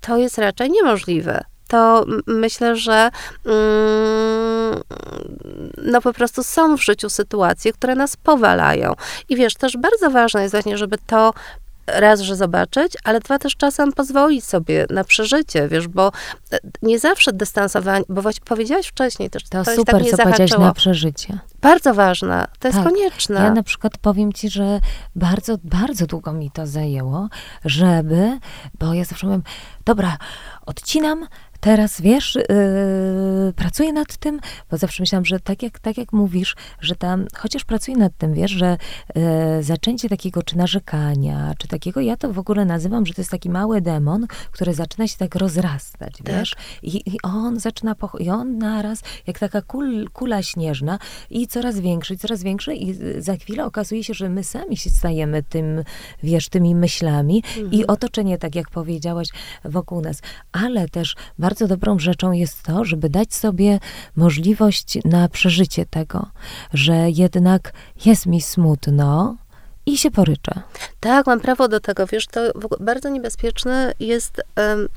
[0.00, 3.10] to jest raczej niemożliwe to myślę, że
[3.46, 4.80] mm,
[5.76, 8.92] no po prostu są w życiu sytuacje, które nas powalają.
[9.28, 11.32] I wiesz, też bardzo ważne jest właśnie, żeby to
[11.86, 16.12] raz, że zobaczyć, ale dwa też czasem pozwolić sobie na przeżycie, wiesz, bo
[16.52, 20.32] e, nie zawsze dystansowanie, bo właśnie powiedziałaś wcześniej też, to, to super, jest tak co
[20.32, 21.38] powiedziałaś na przeżycie.
[21.60, 22.88] Bardzo ważne, to jest tak.
[22.88, 23.40] konieczne.
[23.40, 24.80] Ja na przykład powiem ci, że
[25.16, 27.28] bardzo, bardzo długo mi to zajęło,
[27.64, 28.38] żeby,
[28.78, 29.42] bo ja zawsze mówię,
[29.84, 30.16] dobra,
[30.66, 31.26] odcinam,
[31.62, 34.40] teraz, wiesz, yy, pracuję nad tym,
[34.70, 38.34] bo zawsze myślałam, że tak jak, tak jak mówisz, że tam, chociaż pracuję nad tym,
[38.34, 38.76] wiesz, że
[39.14, 39.22] yy,
[39.62, 43.50] zaczęcie takiego czy narzekania, czy takiego, ja to w ogóle nazywam, że to jest taki
[43.50, 46.36] mały demon, który zaczyna się tak rozrastać, tak.
[46.36, 50.98] wiesz, I, i on zaczyna, poch- i on naraz, jak taka kul, kula śnieżna
[51.30, 54.90] i coraz większy, i coraz większy i za chwilę okazuje się, że my sami się
[54.90, 55.84] stajemy tym,
[56.22, 57.72] wiesz, tymi myślami mhm.
[57.72, 59.28] i otoczenie, tak jak powiedziałaś,
[59.64, 60.20] wokół nas,
[60.52, 63.78] ale też bardzo bardzo dobrą rzeczą jest to, żeby dać sobie
[64.16, 66.26] możliwość na przeżycie tego,
[66.72, 67.72] że jednak
[68.04, 69.36] jest mi smutno,
[69.86, 70.60] i się poryczę.
[71.00, 72.06] Tak, mam prawo do tego.
[72.06, 72.40] Wiesz, to
[72.80, 74.88] bardzo niebezpieczne jest um,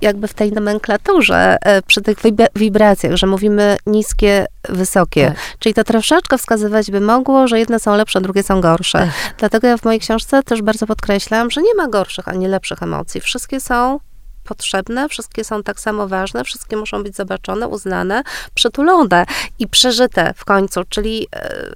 [0.00, 2.18] jakby w tej nomenklaturze, e, przy tych
[2.56, 5.26] wibracjach, że mówimy niskie, wysokie.
[5.26, 5.58] Tak.
[5.58, 8.98] Czyli to troszeczkę wskazywać by mogło, że jedne są lepsze, drugie są gorsze.
[8.98, 9.34] Tak.
[9.38, 13.20] Dlatego ja w mojej książce też bardzo podkreślam, że nie ma gorszych ani lepszych emocji.
[13.20, 14.00] Wszystkie są
[14.44, 18.22] potrzebne, wszystkie są tak samo ważne, wszystkie muszą być zobaczone, uznane,
[18.54, 19.26] przytulone
[19.58, 21.70] i przeżyte w końcu, czyli, e,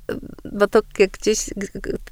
[0.53, 1.39] bo to jak gdzieś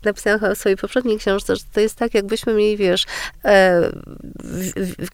[0.04, 3.06] napisałam w swojej poprzedniej książce, że to jest tak, jakbyśmy mieli, wiesz,
[3.44, 3.82] e,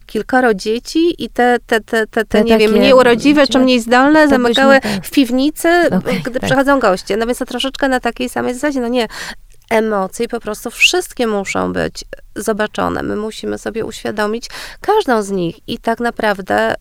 [0.05, 4.27] kilkoro dzieci i te, te, te, te, te nie wiem, mniej urodziwe czy mniej zdolne
[4.27, 5.69] zamykały w piwnicy,
[6.25, 6.45] gdy tak.
[6.45, 7.17] przychodzą goście.
[7.17, 9.07] No więc to troszeczkę na takiej samej zasadzie, no nie,
[9.69, 12.05] emocje po prostu wszystkie muszą być
[12.39, 13.03] zobaczone.
[13.03, 14.49] My musimy sobie uświadomić
[14.81, 16.75] każdą z nich i tak naprawdę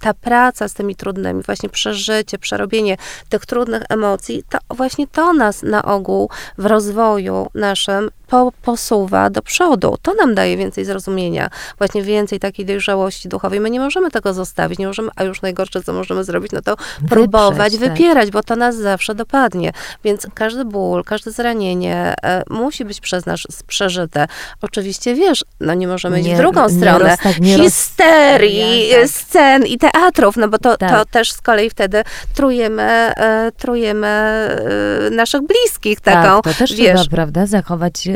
[0.00, 2.96] ta praca z tymi trudnymi, właśnie przeżycie, przerobienie
[3.28, 9.42] tych trudnych emocji, to właśnie to nas na ogół w rozwoju naszym po, posuwa do
[9.42, 9.96] przodu.
[10.02, 13.60] To nam daje więcej zrozumienia, właśnie więcej takiej dojrzałości duchowej.
[13.60, 16.76] My nie możemy tego zostawić, nie możemy, a już najgorsze, co możemy zrobić, no to
[17.08, 17.90] próbować, Wyprzeć, tak.
[17.90, 19.72] wypierać, bo to nas zawsze dopadnie.
[20.04, 24.26] Więc każdy ból, każde zranienie e, musi być przez nas przeżyte.
[24.62, 26.98] Oczywiście, wiesz, no nie możemy iść nie, w drugą stronę.
[26.98, 29.08] Roz, tak, Histerii, tak.
[29.10, 30.90] scen i teatrów, no bo to, tak.
[30.90, 32.02] to też z kolei wtedy
[32.34, 38.12] trujemy, e, trujemy e, naszych bliskich taką, tak, to też wiesz, trzeba, prawda, zachować e,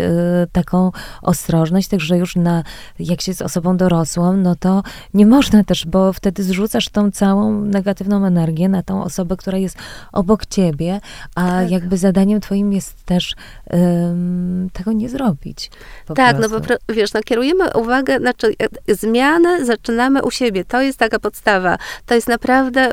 [0.53, 2.63] taką ostrożność, także już na,
[2.99, 4.83] jak się z osobą dorosłą, no to
[5.15, 9.77] nie można też, bo wtedy zrzucasz tą całą negatywną energię na tą osobę, która jest
[10.13, 11.01] obok ciebie,
[11.35, 11.71] a tak.
[11.71, 13.35] jakby zadaniem twoim jest też
[13.71, 15.71] um, tego nie zrobić.
[16.15, 16.55] tak, prostu.
[16.55, 18.55] no bo wiesz, no kierujemy uwagę, znaczy
[18.89, 21.79] zmiany zaczynamy u siebie, to jest taka podstawa.
[22.07, 22.93] To jest naprawdę,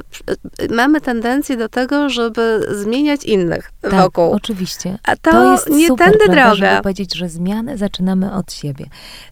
[0.69, 4.31] mamy tendencję do tego, żeby zmieniać innych tak, wokół.
[4.31, 4.97] oczywiście.
[5.03, 6.69] A to, to jest nie super, tędy prawda, droga.
[6.69, 8.86] Żeby powiedzieć, że zmiany zaczynamy od siebie.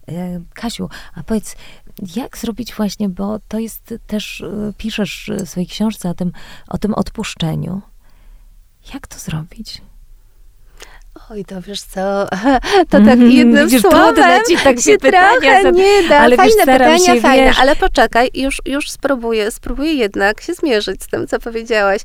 [0.07, 1.55] E, Kasiu, a powiedz,
[2.15, 6.31] jak zrobić właśnie, bo to jest też, e, piszesz w swojej książce o tym,
[6.67, 7.81] o tym odpuszczeniu.
[8.93, 9.81] Jak to zrobić?
[11.34, 12.27] Oj, to wiesz co,
[12.89, 13.31] to tak mhm.
[13.31, 16.19] jednym Widzisz, słowem ci tak się trochę nie da.
[16.19, 17.59] Ale fajne wiesz, pytania, się, fajne, wiesz...
[17.59, 22.01] ale poczekaj, już, już spróbuję, spróbuję jednak się zmierzyć z tym, co powiedziałaś.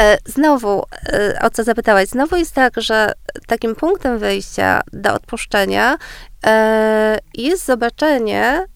[0.00, 3.12] E, znowu, e, o co zapytałaś, znowu jest tak, że
[3.46, 5.96] takim punktem wyjścia do odpuszczenia
[6.46, 8.66] e, jest zobaczenie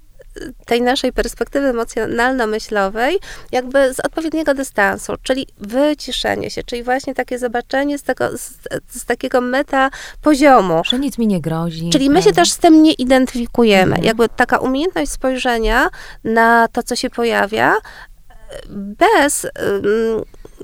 [0.67, 3.19] tej naszej perspektywy emocjonalno-myślowej
[3.53, 8.53] jakby z odpowiedniego dystansu, czyli wyciszenie się, czyli właśnie takie zobaczenie z, tego, z,
[8.89, 9.91] z takiego meta
[10.23, 10.83] poziomu.
[10.85, 11.91] Że nic mi nie grozi.
[11.91, 13.83] Czyli my się też z tym nie identyfikujemy.
[13.83, 14.05] Mhm.
[14.05, 15.89] Jakby taka umiejętność spojrzenia
[16.25, 17.75] na to, co się pojawia,
[18.69, 19.47] bez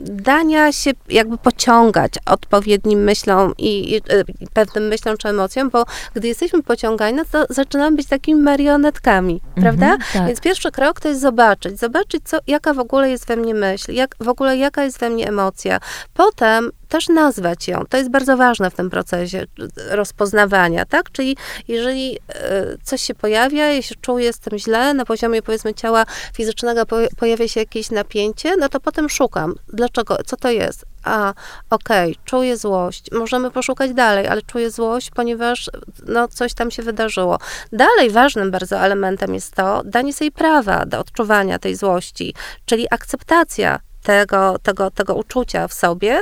[0.01, 3.97] dania się jakby pociągać odpowiednim myślom i, i,
[4.41, 5.85] i, pewnym myślom czy emocjom, bo
[6.15, 10.05] gdy jesteśmy pociągani, no to zaczynamy być takimi marionetkami, mhm, prawda?
[10.13, 10.27] Tak.
[10.27, 13.93] Więc pierwszy krok to jest zobaczyć, zobaczyć, co, jaka w ogóle jest we mnie myśl,
[13.93, 15.81] jak, w ogóle jaka jest we mnie emocja.
[16.15, 17.85] Potem też nazwać ją.
[17.89, 19.45] To jest bardzo ważne w tym procesie
[19.91, 21.13] rozpoznawania, tak?
[21.13, 21.37] Czyli
[21.69, 26.83] jeżeli e, coś się pojawia, jeśli czuję, jestem źle, na poziomie powiedzmy ciała fizycznego
[27.17, 29.55] pojawia się jakieś napięcie, no to potem szukam.
[29.87, 30.17] Dlaczego?
[30.27, 30.85] Co to jest?
[31.07, 31.35] a
[31.71, 35.71] okej, okay, czuję złość, możemy poszukać dalej, ale czuję złość, ponieważ
[36.07, 37.39] no, coś tam się wydarzyło.
[37.73, 42.35] Dalej ważnym bardzo elementem jest to danie sobie prawa do odczuwania tej złości,
[42.65, 46.21] czyli akceptacja tego, tego, tego uczucia w sobie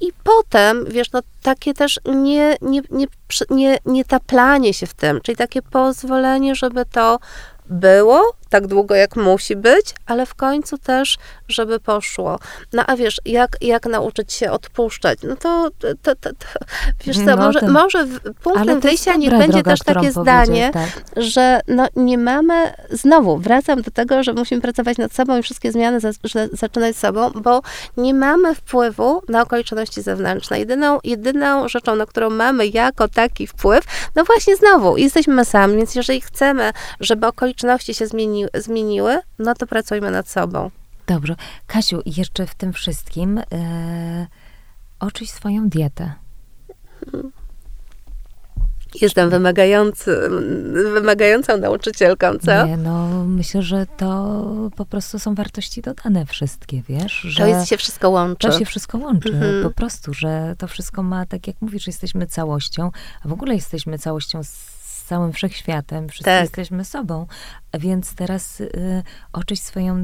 [0.00, 3.06] i potem, wiesz, no takie też nie, nie, nie,
[3.50, 7.18] nie, nie taplanie się w tym, czyli takie pozwolenie, żeby to
[7.70, 11.18] było, tak długo jak musi być, ale w końcu też,
[11.48, 12.38] żeby poszło.
[12.72, 15.18] No a wiesz, jak, jak nauczyć się odpuszczać?
[15.22, 16.46] No to, to, to, to
[17.06, 18.06] wiesz co, no może, może
[18.42, 20.88] punktem wyjścia niech będzie droga, też takie zdanie, tak.
[21.16, 25.72] że no nie mamy, znowu wracam do tego, że musimy pracować nad sobą i wszystkie
[25.72, 26.10] zmiany za,
[26.52, 27.62] zaczynać z sobą, bo
[27.96, 30.58] nie mamy wpływu na okoliczności zewnętrzne.
[30.58, 33.84] Jedyną, jedyną rzeczą, na którą mamy jako taki wpływ,
[34.16, 39.54] no właśnie znowu, jesteśmy sami, więc jeżeli chcemy, żeby okoliczności się zmieniły, zmieni, zmieniły, no
[39.54, 40.70] to pracujmy nad sobą.
[41.06, 41.36] Dobrze.
[41.66, 44.26] Kasiu, jeszcze w tym wszystkim e,
[45.00, 46.12] oczyś swoją dietę.
[49.00, 50.28] Jestem wymagający,
[50.94, 52.66] wymagającą nauczycielką, co?
[52.66, 57.12] Nie, no myślę, że to po prostu są wartości dodane wszystkie, wiesz?
[57.12, 58.48] Że to jest, się wszystko łączy.
[58.48, 59.62] To się wszystko łączy, mhm.
[59.62, 62.90] po prostu, że to wszystko ma, tak jak mówisz, jesteśmy całością,
[63.24, 64.77] a w ogóle jesteśmy całością z
[65.08, 66.42] całym wszechświatem, wszyscy tak.
[66.42, 67.26] jesteśmy sobą,
[67.78, 69.02] więc teraz y,
[69.32, 69.96] oczyść swoją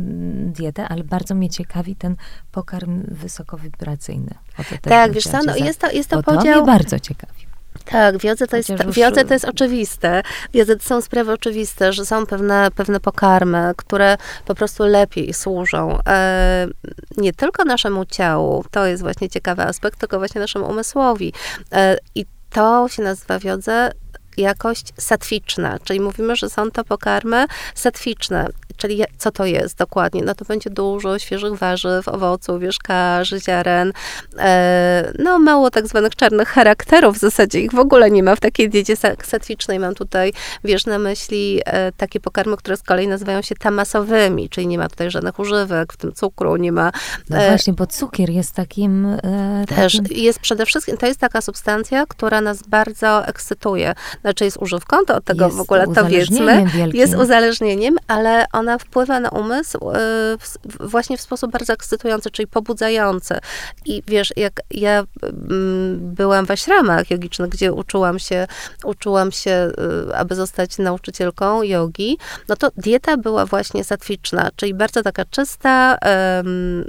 [0.53, 2.17] dietę, ale bardzo mnie ciekawi ten
[2.53, 4.35] pokarm wysokowibracyjny.
[4.83, 6.43] tak, wiesz co, no, jest to, jest to podział...
[6.43, 7.47] To mnie bardzo ciekawi.
[7.85, 10.23] Tak, wiodze to, jest, wiodze to jest oczywiste.
[10.55, 15.99] Wiodze to są sprawy oczywiste, że są pewne, pewne pokarmy, które po prostu lepiej służą
[16.09, 16.67] e,
[17.17, 21.33] nie tylko naszemu ciału, to jest właśnie ciekawy aspekt, tylko właśnie naszemu umysłowi.
[21.73, 23.91] E, I to się nazywa wiodze
[24.37, 28.49] jakość satwiczna, czyli mówimy, że są to pokarmy satwiczne.
[28.77, 30.23] Czyli co to jest dokładnie?
[30.23, 33.93] No to będzie dużo świeżych warzyw, owoców, wierzkarzy, ziaren.
[34.39, 38.41] E, no mało tak zwanych czarnych charakterów, w zasadzie ich w ogóle nie ma w
[38.41, 39.79] takiej diecie satwicznej.
[39.79, 40.33] Mam tutaj,
[40.65, 44.89] wiesz, na myśli e, takie pokarmy, które z kolei nazywają się tamasowymi, czyli nie ma
[44.89, 46.93] tutaj żadnych używek, w tym cukru, nie ma...
[47.31, 49.07] No e, właśnie, bo cukier jest takim...
[49.07, 50.17] E, też takim...
[50.17, 53.95] jest przede wszystkim, to jest taka substancja, która nas bardzo ekscytuje.
[54.25, 56.67] Znaczy jest używką, to od tego jest w ogóle to wiedzmy.
[56.67, 57.01] Wielkim.
[57.01, 60.37] Jest uzależnieniem, ale on ona wpływa na umysł e,
[60.81, 63.39] właśnie w sposób bardzo ekscytujący, czyli pobudzający.
[63.87, 68.47] I wiesz, jak ja mm, byłam w aśramach jogicznych, gdzie uczyłam się,
[68.85, 72.19] uczyłam się, e, aby zostać nauczycielką jogi,
[72.49, 75.99] no to dieta była właśnie satwiczna, czyli bardzo taka czysta,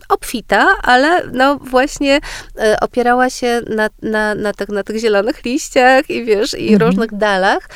[0.10, 2.20] obfita, ale no właśnie
[2.60, 6.90] e, opierała się na, na, na, tych, na tych zielonych liściach i wiesz, i mhm.
[6.90, 7.68] różnych dalach,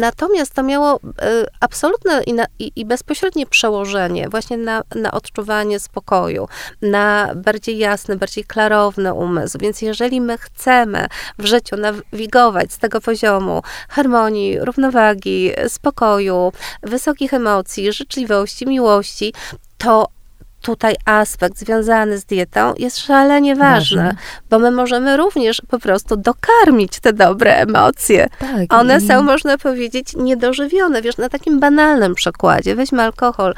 [0.00, 5.80] Natomiast to miało e, absolutne i, na, i, i, bezpośrednie przełożenie właśnie na, na odczuwanie
[5.80, 6.48] spokoju,
[6.82, 9.58] na bardziej jasny, bardziej klarowny umysł.
[9.58, 11.06] Więc jeżeli my chcemy
[11.38, 19.34] w życiu nawigować z tego poziomu harmonii, równowagi, spokoju, wysokich emocji, życzliwości, miłości,
[19.78, 20.08] to
[20.60, 24.16] tutaj aspekt związany z dietą jest szalenie ważny,
[24.50, 28.28] bo my możemy również po prostu dokarmić te dobre emocje.
[28.38, 29.06] Tak, One i...
[29.06, 31.02] są, można powiedzieć, niedożywione.
[31.02, 33.54] Wiesz, na takim banalnym przykładzie, weźmy alkohol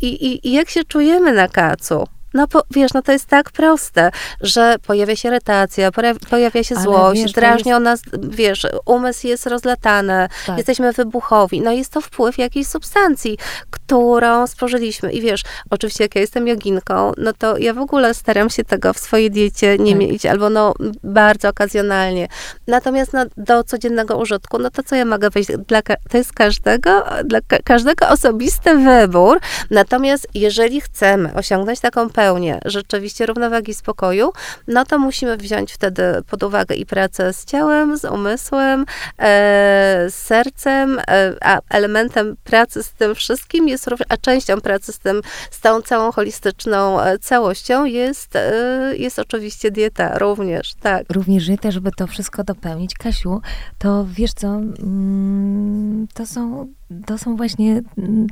[0.00, 3.50] i, i, i jak się czujemy na kacu, no po, wiesz, no to jest tak
[3.50, 4.10] proste,
[4.40, 5.90] że pojawia się irytacja,
[6.30, 7.84] pojawia się złość, wiesz, drażnią jest...
[7.84, 10.56] nas, wiesz, umysł jest rozlatany, tak.
[10.56, 11.60] jesteśmy wybuchowi.
[11.60, 13.38] No jest to wpływ jakiejś substancji,
[13.70, 15.12] którą spożyliśmy.
[15.12, 18.92] I wiesz, oczywiście jak ja jestem joginką, no to ja w ogóle staram się tego
[18.92, 20.00] w swojej diecie nie tak.
[20.00, 20.74] mieć, albo no
[21.04, 22.28] bardzo okazjonalnie.
[22.66, 25.50] Natomiast no, do codziennego użytku, no to co ja mogę wejść?
[25.68, 29.40] Dla, to jest każdego, dla każdego osobisty wybór.
[29.70, 34.32] Natomiast jeżeli chcemy osiągnąć taką pełnię, pełnię rzeczywiście równowagi spokoju,
[34.68, 38.80] no to musimy wziąć wtedy pod uwagę i pracę z ciałem, z umysłem,
[39.18, 44.98] e, z sercem, e, a elementem pracy z tym wszystkim jest, a częścią pracy z
[44.98, 45.20] tym,
[45.50, 51.02] z tą całą holistyczną e, całością jest, e, jest oczywiście dieta również, tak.
[51.12, 52.94] Również dieta, żeby to wszystko dopełnić.
[52.94, 53.40] Kasiu,
[53.78, 56.68] to wiesz co, mm, to są
[57.06, 57.82] to są właśnie,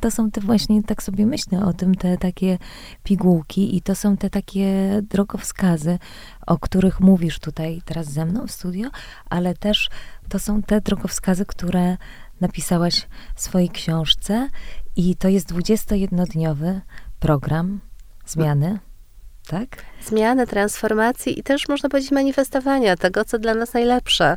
[0.00, 2.59] to są te właśnie, tak sobie myślę o tym, te takie
[3.03, 5.98] pigułki i to są te takie drogowskazy,
[6.46, 8.90] o których mówisz tutaj teraz ze mną w studio,
[9.30, 9.90] ale też
[10.28, 11.96] to są te drogowskazy, które
[12.40, 14.48] napisałaś w swojej książce
[14.96, 16.80] i to jest 21-dniowy
[17.20, 17.80] program
[18.26, 18.78] zmiany,
[19.46, 19.84] tak?
[20.07, 24.36] Zmiany, transformacji i też można powiedzieć manifestowania tego, co dla nas najlepsze.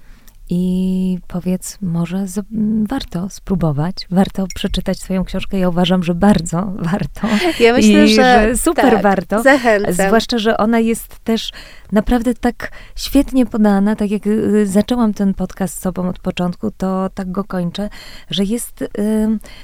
[0.50, 2.46] I powiedz, może z,
[2.89, 5.60] warto spróbować, warto przeczytać swoją książkę.
[5.60, 7.28] Ja uważam, że bardzo warto.
[7.60, 9.43] Ja myślę, I, że, że super tak, warto.
[9.43, 9.93] Zachęcam.
[9.93, 11.52] Zwłaszcza, że ona jest też
[11.91, 17.10] naprawdę tak świetnie podana, tak jak y, zaczęłam ten podcast z sobą od początku, to
[17.10, 17.89] tak go kończę,
[18.30, 18.88] że jest y,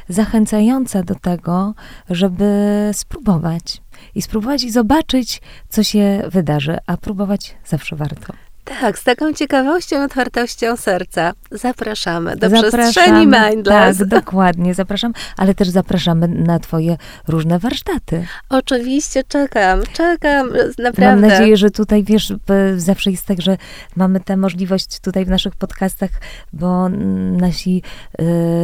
[0.09, 1.73] zachęcająca do tego,
[2.09, 3.81] żeby spróbować.
[4.15, 8.33] I spróbować i zobaczyć, co się wydarzy, a próbować zawsze warto.
[8.63, 13.97] Tak, z taką ciekawością, otwartością serca zapraszamy do zapraszamy, przestrzeni Mindless.
[13.97, 16.97] Tak, dokładnie, zapraszam, ale też zapraszamy na twoje
[17.27, 18.27] różne warsztaty.
[18.49, 21.11] Oczywiście, czekam, czekam, naprawdę.
[21.11, 22.33] Mam nadzieję, że tutaj, wiesz,
[22.77, 23.57] zawsze jest tak, że
[23.95, 26.09] mamy tę możliwość tutaj w naszych podcastach,
[26.53, 27.81] bo nasi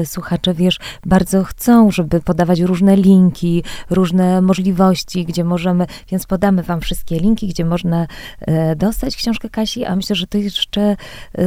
[0.01, 6.63] y, słuchacze, wiesz, bardzo chcą, żeby podawać różne linki, różne możliwości, gdzie możemy, więc podamy
[6.63, 11.43] wam wszystkie linki, gdzie można y, dostać książkę Kasi, a myślę, że to jeszcze y,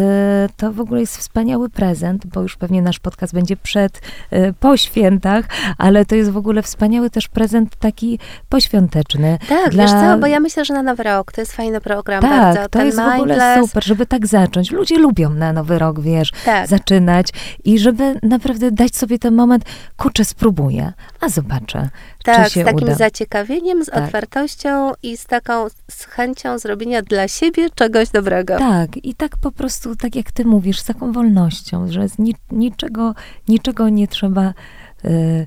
[0.57, 4.01] to w ogóle jest wspaniały prezent, bo już pewnie nasz podcast będzie przed,
[4.33, 5.45] y, po świętach,
[5.79, 8.19] ale to jest w ogóle wspaniały też prezent taki
[8.49, 9.39] poświąteczny.
[9.49, 9.83] Tak, dla...
[9.83, 12.69] wiesz co, bo ja myślę, że na Nowy Rok to jest fajny program tak, bardzo.
[12.69, 14.71] to jest w ogóle super, żeby tak zacząć.
[14.71, 16.67] Ludzie lubią na Nowy Rok, wiesz, tak.
[16.67, 17.29] zaczynać
[17.65, 19.65] i żeby naprawdę dać sobie ten moment,
[19.97, 21.91] kurczę, spróbuję, a zobaczę,
[22.25, 22.95] tak, z takim uda.
[22.95, 24.05] zaciekawieniem, z tak.
[24.05, 28.59] otwartością i z taką z chęcią zrobienia dla siebie czegoś dobrego.
[28.59, 33.15] Tak, i tak po prostu, tak jak ty mówisz, z taką wolnością, że ni niczego,
[33.49, 34.55] niczego nie trzeba.
[35.05, 35.47] Yy,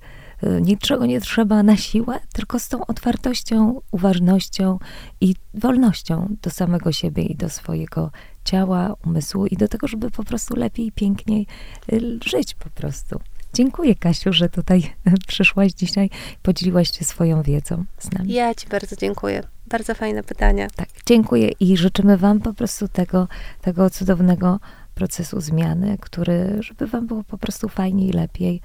[0.61, 4.79] niczego nie trzeba na siłę, tylko z tą otwartością, uważnością
[5.21, 8.11] i wolnością do samego siebie i do swojego
[8.43, 11.47] ciała, umysłu i do tego, żeby po prostu lepiej, piękniej
[11.93, 13.19] y, żyć po prostu.
[13.53, 14.93] Dziękuję, Kasiu, że tutaj
[15.27, 16.09] przyszłaś dzisiaj,
[16.41, 18.33] podzieliłaś się swoją wiedzą z nami.
[18.33, 19.43] Ja Ci bardzo dziękuję.
[19.67, 20.67] Bardzo fajne pytania.
[20.75, 23.27] Tak, dziękuję i życzymy Wam po prostu tego,
[23.61, 24.59] tego cudownego
[24.95, 28.61] procesu zmiany, który, żeby wam było po prostu fajniej i lepiej,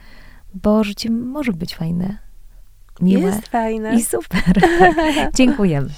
[0.54, 2.18] bo życie może być fajne,
[3.00, 3.94] miłe Jest fajne.
[3.94, 4.60] i super.
[5.36, 5.88] Dziękujemy.